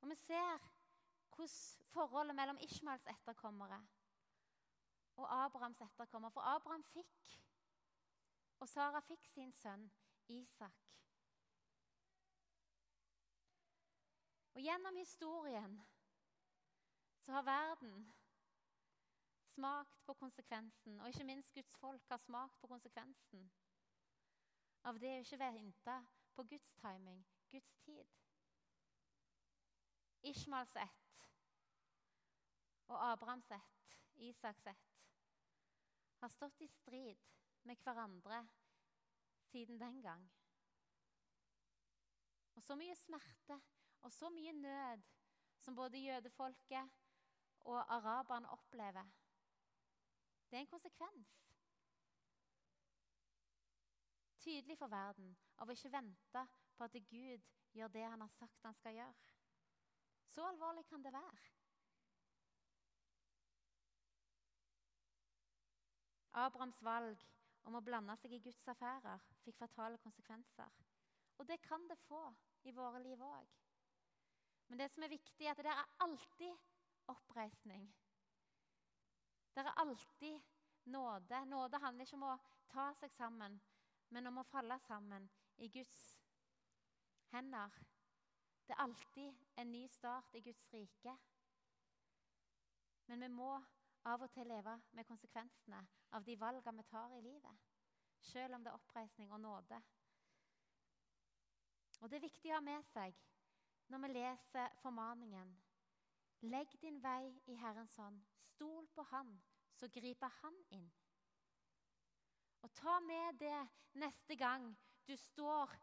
Og 0.00 0.08
vi 0.08 0.14
ser 0.14 0.72
hvordan 1.36 1.86
forholdet 1.92 2.34
mellom 2.34 2.58
Ishmaels 2.60 3.06
etterkommere 3.06 3.86
og 5.18 5.44
Abrahams 5.44 5.80
etterkommere 5.80 6.30
For 6.30 6.40
Abraham 6.40 6.84
fikk, 6.84 7.40
og 8.58 8.68
Sara 8.68 9.00
fikk 9.00 9.26
sin 9.26 9.52
sønn 9.52 9.90
Isak. 10.28 10.88
Og 14.58 14.64
gjennom 14.64 14.96
historien 14.96 15.74
så 17.22 17.32
har 17.32 17.42
verden 17.42 18.14
smakt 19.54 20.00
på 20.06 20.14
konsekvensen, 20.14 21.00
og 21.00 21.08
ikke 21.08 21.24
minst 21.24 21.54
Guds 21.54 21.76
folk 21.76 22.08
har 22.08 22.16
smakt 22.16 22.58
på 22.60 22.66
konsekvensen 22.66 23.44
av 24.82 24.98
det 24.98 25.12
å 25.14 25.22
ikke 25.22 25.38
vente 25.44 25.94
på 26.34 26.46
Guds 26.50 26.74
timing, 26.82 27.22
Guds 27.54 27.78
tid. 27.86 28.18
Ishmaels 30.26 30.74
ett 30.88 31.24
og 32.88 32.98
Abrahams 33.12 33.54
ett, 33.60 33.96
Isaks 34.16 34.66
ett, 34.66 34.92
har 36.18 36.34
stått 36.34 36.66
i 36.66 36.72
strid 36.74 37.30
med 37.62 37.78
hverandre 37.86 38.42
siden 39.52 39.78
den 39.78 40.02
gang. 40.02 40.30
Og 42.58 42.62
så 42.66 42.74
mye 42.74 42.98
smerte 42.98 43.62
og 44.02 44.12
så 44.12 44.30
mye 44.30 44.52
nød 44.52 45.02
som 45.58 45.74
både 45.74 45.98
jødefolket 45.98 46.90
og 47.60 47.94
araberne 47.94 48.50
opplever. 48.50 49.04
Det 50.50 50.56
er 50.56 50.60
en 50.60 50.66
konsekvens. 50.66 51.46
Tydelig 54.38 54.78
for 54.78 54.86
verden 54.86 55.36
av 55.58 55.68
å 55.68 55.74
ikke 55.74 55.92
vente 55.92 56.44
på 56.76 56.84
at 56.86 56.96
Gud 57.10 57.48
gjør 57.74 57.92
det 57.92 58.04
han 58.06 58.20
har 58.24 58.32
sagt 58.38 58.64
han 58.64 58.74
skal 58.78 58.94
gjøre. 58.94 59.34
Så 60.28 60.46
alvorlig 60.46 60.86
kan 60.86 61.04
det 61.04 61.12
være. 61.12 61.48
Abrahams 66.32 66.82
valg 66.84 67.24
om 67.66 67.74
å 67.74 67.84
blande 67.84 68.14
seg 68.20 68.32
i 68.32 68.42
Guds 68.44 68.68
affærer 68.70 69.24
fikk 69.42 69.58
fatale 69.58 69.98
konsekvenser. 70.00 70.76
Og 71.38 71.48
det 71.48 71.60
kan 71.62 71.84
det 71.90 71.98
få 72.06 72.22
i 72.64 72.74
våre 72.74 73.02
liv 73.02 73.22
òg. 73.22 73.48
Men 74.68 74.78
det 74.78 74.90
som 74.92 75.02
er 75.02 75.08
viktig, 75.08 75.46
er 75.46 75.50
at 75.50 75.64
det 75.64 75.72
er 75.72 75.94
alltid 76.04 76.56
oppreisning. 77.08 77.88
Det 79.54 79.64
er 79.64 79.80
alltid 79.80 80.40
nåde. 80.84 81.44
Nåde 81.44 81.78
handler 81.78 82.04
ikke 82.04 82.16
om 82.16 82.26
å 82.28 82.38
ta 82.68 82.90
seg 83.00 83.12
sammen, 83.16 83.60
men 84.10 84.26
om 84.26 84.40
å 84.40 84.48
falle 84.50 84.78
sammen 84.86 85.28
i 85.58 85.68
Guds 85.72 85.96
hender. 87.32 87.72
Det 88.68 88.76
er 88.76 88.84
alltid 88.84 89.40
en 89.56 89.72
ny 89.72 89.86
start 89.88 90.34
i 90.36 90.44
Guds 90.44 90.68
rike. 90.72 91.16
Men 93.08 93.24
vi 93.24 93.28
må 93.32 93.54
av 94.04 94.22
og 94.22 94.30
til 94.32 94.46
leve 94.46 94.74
med 94.92 95.08
konsekvensene 95.08 95.80
av 96.12 96.24
de 96.24 96.36
valgene 96.40 96.82
vi 96.82 96.90
tar 96.90 97.14
i 97.16 97.22
livet. 97.24 97.64
Selv 98.20 98.54
om 98.54 98.64
det 98.64 98.70
er 98.72 98.76
oppreisning 98.76 99.32
og 99.32 99.40
nåde. 99.40 99.80
Og 102.00 102.10
Det 102.10 102.16
er 102.16 102.28
viktig 102.28 102.52
å 102.52 102.58
ha 102.58 102.60
med 102.62 102.84
seg 102.92 103.16
når 103.88 103.98
vi 103.98 104.12
leser 104.12 104.68
formaningen. 104.82 105.56
Legg 106.40 106.74
din 106.82 107.02
vei 107.02 107.32
i 107.46 107.54
Herrens 107.54 107.96
hånd. 107.96 108.20
Stol 108.42 108.86
på 108.94 109.02
Han, 109.02 109.42
så 109.74 109.88
griper 109.88 110.28
Han 110.42 110.56
inn. 110.70 110.90
Og 112.62 112.74
ta 112.74 112.98
med 113.00 113.38
det 113.40 113.68
neste 113.92 114.36
gang 114.36 114.76
du 115.06 115.16
står 115.16 115.74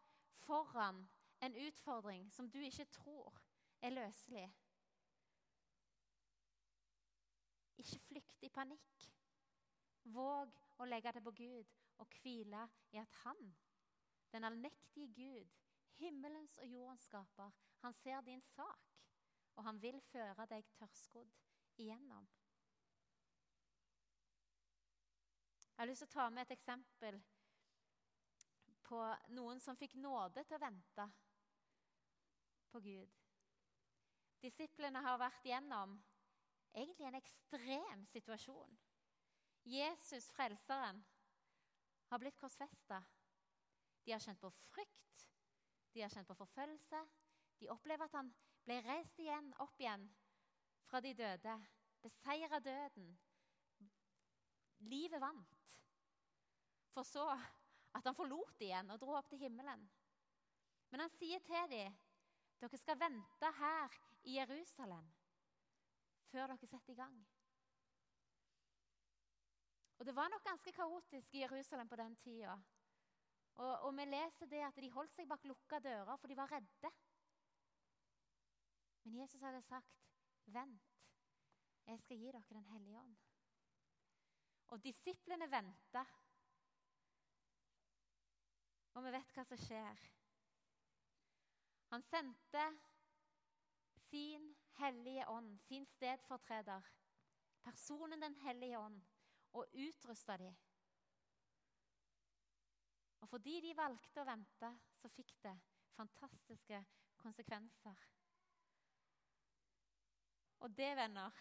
foran 0.45 1.07
en 1.41 1.55
utfordring 1.55 2.31
som 2.31 2.49
du 2.51 2.59
ikke 2.59 2.85
tror 2.85 3.41
er 3.81 3.89
løselig. 3.89 4.45
Ikke 7.77 7.99
flykt 7.99 8.43
i 8.43 8.49
panikk. 8.49 9.09
Våg 10.03 10.59
å 10.77 10.85
legge 10.85 11.11
det 11.15 11.23
på 11.23 11.33
Gud 11.35 11.75
og 11.97 12.17
hvile 12.21 12.67
i 12.93 12.99
at 13.01 13.21
Han, 13.23 13.55
den 14.31 14.43
allmektige 14.43 15.07
Gud, 15.13 15.53
himmelens 15.99 16.57
og 16.57 16.67
jordens 16.67 17.07
skaper, 17.07 17.51
han 17.85 17.93
ser 17.93 18.21
din 18.21 18.41
sak, 18.41 18.81
og 19.55 19.63
han 19.63 19.81
vil 19.81 19.99
føre 20.09 20.47
deg 20.49 20.65
tørrskodd 20.79 21.33
igjennom. 21.77 22.25
Jeg 25.67 25.81
har 25.83 25.89
lyst 25.89 26.01
til 26.05 26.09
å 26.09 26.15
ta 26.15 26.25
med 26.31 26.45
et 26.45 26.55
eksempel 26.55 27.19
på 28.87 29.01
noen 29.37 29.61
som 29.61 29.77
fikk 29.77 29.93
nåde 30.01 30.43
til 30.47 30.57
å 30.57 30.63
vente 30.63 31.05
på 32.71 32.81
Gud. 32.85 33.11
Disiplene 34.41 35.01
har 35.05 35.19
vært 35.21 35.45
gjennom 35.45 35.93
egentlig 36.73 37.05
en 37.09 37.19
ekstrem 37.19 38.05
situasjon. 38.09 38.79
Jesus, 39.65 40.31
frelseren, 40.33 41.03
har 42.09 42.21
blitt 42.21 42.39
korsfesta. 42.41 43.03
De 44.05 44.13
har 44.13 44.25
kjent 44.25 44.41
på 44.41 44.51
frykt, 44.71 45.27
de 45.93 46.01
har 46.01 46.13
kjent 46.13 46.29
på 46.29 46.37
forfølgelse. 46.41 47.03
De 47.59 47.69
opplever 47.71 48.05
at 48.05 48.17
han 48.17 48.31
ble 48.65 48.79
reist 48.85 49.19
igjen, 49.21 49.51
opp 49.63 49.79
igjen 49.79 50.07
fra 50.89 51.01
de 51.01 51.13
døde. 51.17 51.55
Beseira 52.01 52.59
døden. 52.59 53.11
Livet 54.85 55.21
vant. 55.21 55.77
For 56.93 57.07
så 57.07 57.25
at 57.95 58.05
han 58.05 58.15
forlot 58.15 58.61
igjen 58.61 58.91
og 58.93 58.99
dro 59.01 59.15
opp 59.17 59.29
til 59.31 59.41
himmelen. 59.41 59.85
Men 60.91 61.05
han 61.05 61.15
sier 61.17 61.41
til 61.43 61.71
dem 61.71 61.95
dere 62.61 62.77
skal 62.79 62.99
vente 62.99 63.49
her 63.59 63.95
i 64.23 64.37
Jerusalem 64.37 65.07
før 66.31 66.51
dere 66.51 66.67
setter 66.67 66.93
i 66.93 66.99
gang. 66.99 67.17
Og 69.99 70.05
Det 70.05 70.15
var 70.15 70.29
nok 70.29 70.43
ganske 70.43 70.71
kaotisk 70.71 71.35
i 71.35 71.41
Jerusalem 71.41 71.87
på 71.87 71.95
den 71.95 72.15
tida. 72.15 72.55
Og, 73.55 73.79
og, 73.79 73.91
vi 73.97 74.05
leser 74.05 74.45
det 74.51 74.63
at 74.67 74.75
de 74.75 74.91
holdt 74.91 75.13
seg 75.15 75.27
bak 75.27 75.43
lukka 75.47 75.79
dører, 75.79 76.17
for 76.17 76.27
de 76.27 76.35
var 76.35 76.51
redde. 76.51 76.91
Men 79.05 79.19
Jesus 79.21 79.41
hadde 79.41 79.61
sagt, 79.61 80.01
'Vent, 80.45 80.81
jeg 81.85 81.99
skal 81.99 82.17
gi 82.17 82.31
dere 82.31 82.43
Den 82.49 82.63
hellige 82.63 82.99
ånd.' 82.99 83.17
Og 84.67 84.83
disiplene 84.83 85.51
venta. 85.51 86.05
Og 88.93 89.03
vi 89.05 89.11
vet 89.13 89.35
hva 89.35 89.43
som 89.45 89.61
skjer. 89.61 90.01
Han 91.93 92.01
sendte 92.01 92.63
sin 94.09 94.55
hellige 94.79 95.27
ånd, 95.29 95.59
sin 95.59 95.85
stedfortreder, 95.85 96.89
personen 97.61 98.21
Den 98.21 98.35
hellige 98.35 98.79
ånd, 98.79 99.01
og 99.51 99.67
utrusta 99.73 100.37
dem. 100.37 100.55
Og 103.21 103.29
fordi 103.29 103.61
de 103.61 103.77
valgte 103.77 104.21
å 104.21 104.27
vente, 104.27 104.73
så 104.97 105.09
fikk 105.09 105.37
det 105.43 105.53
fantastiske 105.95 106.81
konsekvenser. 107.17 108.03
Og 110.59 110.77
det, 110.77 110.95
venner, 110.97 111.31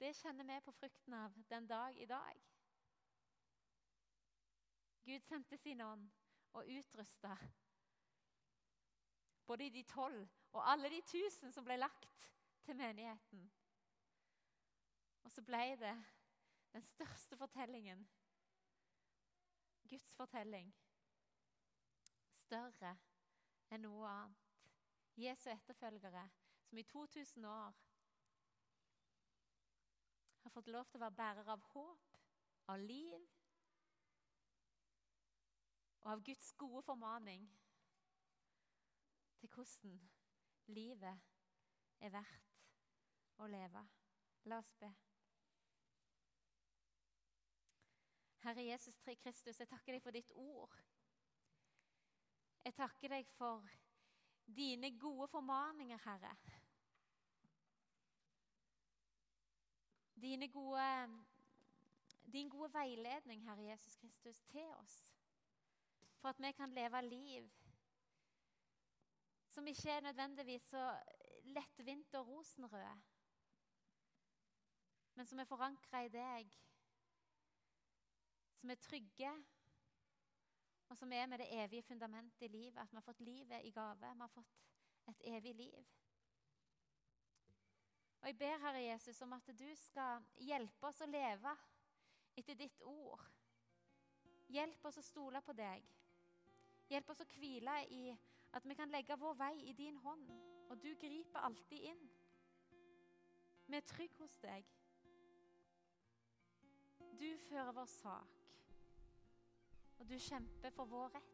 det 0.00 0.16
kjenner 0.16 0.44
vi 0.44 0.60
på 0.64 0.72
frukten 0.72 1.14
av 1.14 1.36
den 1.50 1.66
dag 1.66 1.98
i 1.98 2.06
dag. 2.06 2.42
Gud 5.06 5.20
sendte 5.22 5.56
sin 5.56 5.80
ånd 5.80 6.08
og 6.52 6.66
utrusta 6.66 7.36
både 9.46 9.70
de 9.70 9.82
tolv 9.82 10.28
og 10.52 10.72
alle 10.72 10.90
de 10.90 11.00
tusen 11.06 11.52
som 11.52 11.64
ble 11.64 11.76
lagt 11.78 12.24
til 12.66 12.76
menigheten. 12.76 13.44
Og 15.22 15.30
så 15.30 15.42
ble 15.42 15.76
det 15.78 15.94
den 16.72 16.82
største 16.82 17.36
fortellingen, 17.36 18.02
Guds 19.88 20.10
fortelling, 20.18 20.74
større 22.42 22.96
enn 23.70 23.86
noe 23.86 24.10
annet. 24.10 24.42
Jesu 25.16 25.46
etterfølgere, 25.48 26.26
som 26.66 26.78
i 26.78 26.82
2000 26.82 27.46
år 27.48 27.85
har 30.46 30.54
fått 30.54 30.68
lov 30.70 30.84
til 30.86 31.00
å 31.00 31.02
være 31.02 31.18
bærer 31.18 31.48
av 31.50 31.62
håp, 31.72 32.18
av 32.70 32.78
liv, 32.78 33.22
og 36.04 36.12
av 36.12 36.20
Guds 36.22 36.52
gode 36.54 36.82
formaning 36.86 37.48
til 39.40 39.50
hvordan 39.50 39.96
livet 40.76 41.24
er 41.98 42.12
verdt 42.14 43.40
å 43.42 43.48
leve. 43.50 43.82
La 44.46 44.60
oss 44.62 44.70
be. 44.78 44.92
Herre 48.46 48.68
Jesus 48.68 48.94
Tre 49.02 49.16
Kristus, 49.18 49.58
jeg 49.58 49.72
takker 49.72 49.96
deg 49.96 50.04
for 50.04 50.14
ditt 50.14 50.30
ord. 50.38 50.76
Jeg 52.62 52.78
takker 52.78 53.16
deg 53.16 53.26
for 53.34 53.66
dine 54.46 54.92
gode 54.94 55.26
formaninger, 55.34 55.98
Herre. 56.06 56.36
Gode, 60.52 61.24
din 62.32 62.48
gode 62.48 62.72
veiledning, 62.74 63.44
Herre 63.44 63.70
Jesus 63.70 63.96
Kristus, 63.96 64.42
til 64.42 64.66
oss. 64.80 65.16
For 66.18 66.28
at 66.28 66.38
vi 66.38 66.52
kan 66.52 66.70
leve 66.70 67.02
liv 67.02 67.50
som 69.48 69.66
ikke 69.66 69.90
er 69.90 70.00
nødvendigvis 70.00 70.62
så 70.62 71.00
lettvint 71.42 72.14
og 72.14 72.26
rosenrøde, 72.28 73.02
men 75.14 75.26
som 75.26 75.38
er 75.38 75.44
forankra 75.44 76.02
i 76.04 76.08
deg, 76.08 76.50
som 78.60 78.70
er 78.70 78.74
trygge, 78.74 79.30
og 80.88 80.96
som 80.96 81.12
er 81.12 81.26
med 81.26 81.38
det 81.38 81.46
evige 81.50 81.82
fundamentet 81.82 82.42
i 82.42 82.48
livet, 82.48 82.78
at 82.78 82.92
vi 82.92 82.96
har 82.96 83.00
fått 83.00 83.20
livet 83.20 83.64
i 83.64 83.70
gave. 83.70 83.96
Vi 84.00 84.18
har 84.18 84.28
fått 84.28 84.58
et 85.08 85.22
evig 85.24 85.54
liv. 85.54 85.86
Og 88.26 88.30
Jeg 88.30 88.38
ber 88.38 88.58
Herre 88.58 88.80
Jesus 88.82 89.22
om 89.22 89.32
at 89.32 89.50
du 89.58 89.68
skal 89.78 90.24
hjelpe 90.42 90.88
oss 90.88 90.98
å 91.04 91.06
leve 91.06 91.50
etter 92.34 92.56
ditt 92.58 92.80
ord. 92.82 93.20
Hjelp 94.50 94.88
oss 94.90 94.98
å 94.98 95.04
stole 95.06 95.38
på 95.46 95.54
deg. 95.54 95.84
Hjelp 96.90 97.12
oss 97.14 97.22
å 97.22 97.26
hvile 97.36 97.76
i 97.94 98.00
at 98.58 98.66
vi 98.66 98.74
kan 98.74 98.90
legge 98.90 99.14
vår 99.20 99.38
vei 99.38 99.52
i 99.70 99.76
din 99.78 100.02
hånd, 100.02 100.34
og 100.66 100.82
du 100.82 100.90
griper 100.98 101.46
alltid 101.46 101.86
inn. 101.92 102.02
Vi 103.70 103.78
er 103.78 103.86
trygge 103.92 104.18
hos 104.24 104.34
deg. 104.42 104.74
Du 107.22 107.30
fører 107.46 107.72
vår 107.78 107.90
sak, 107.94 108.36
og 110.00 110.10
du 110.10 110.18
kjemper 110.18 110.74
for 110.74 110.90
vår 110.90 111.14
rett. 111.14 111.32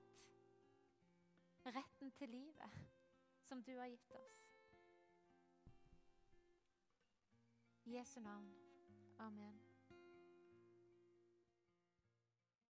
Retten 1.72 2.12
til 2.20 2.36
livet 2.36 2.80
som 3.48 3.64
du 3.64 3.78
har 3.78 3.88
gitt 3.88 4.12
oss. 4.20 4.41
I 7.86 7.90
Jesu 7.90 8.20
navn. 8.20 8.54
Amen. 9.18 9.61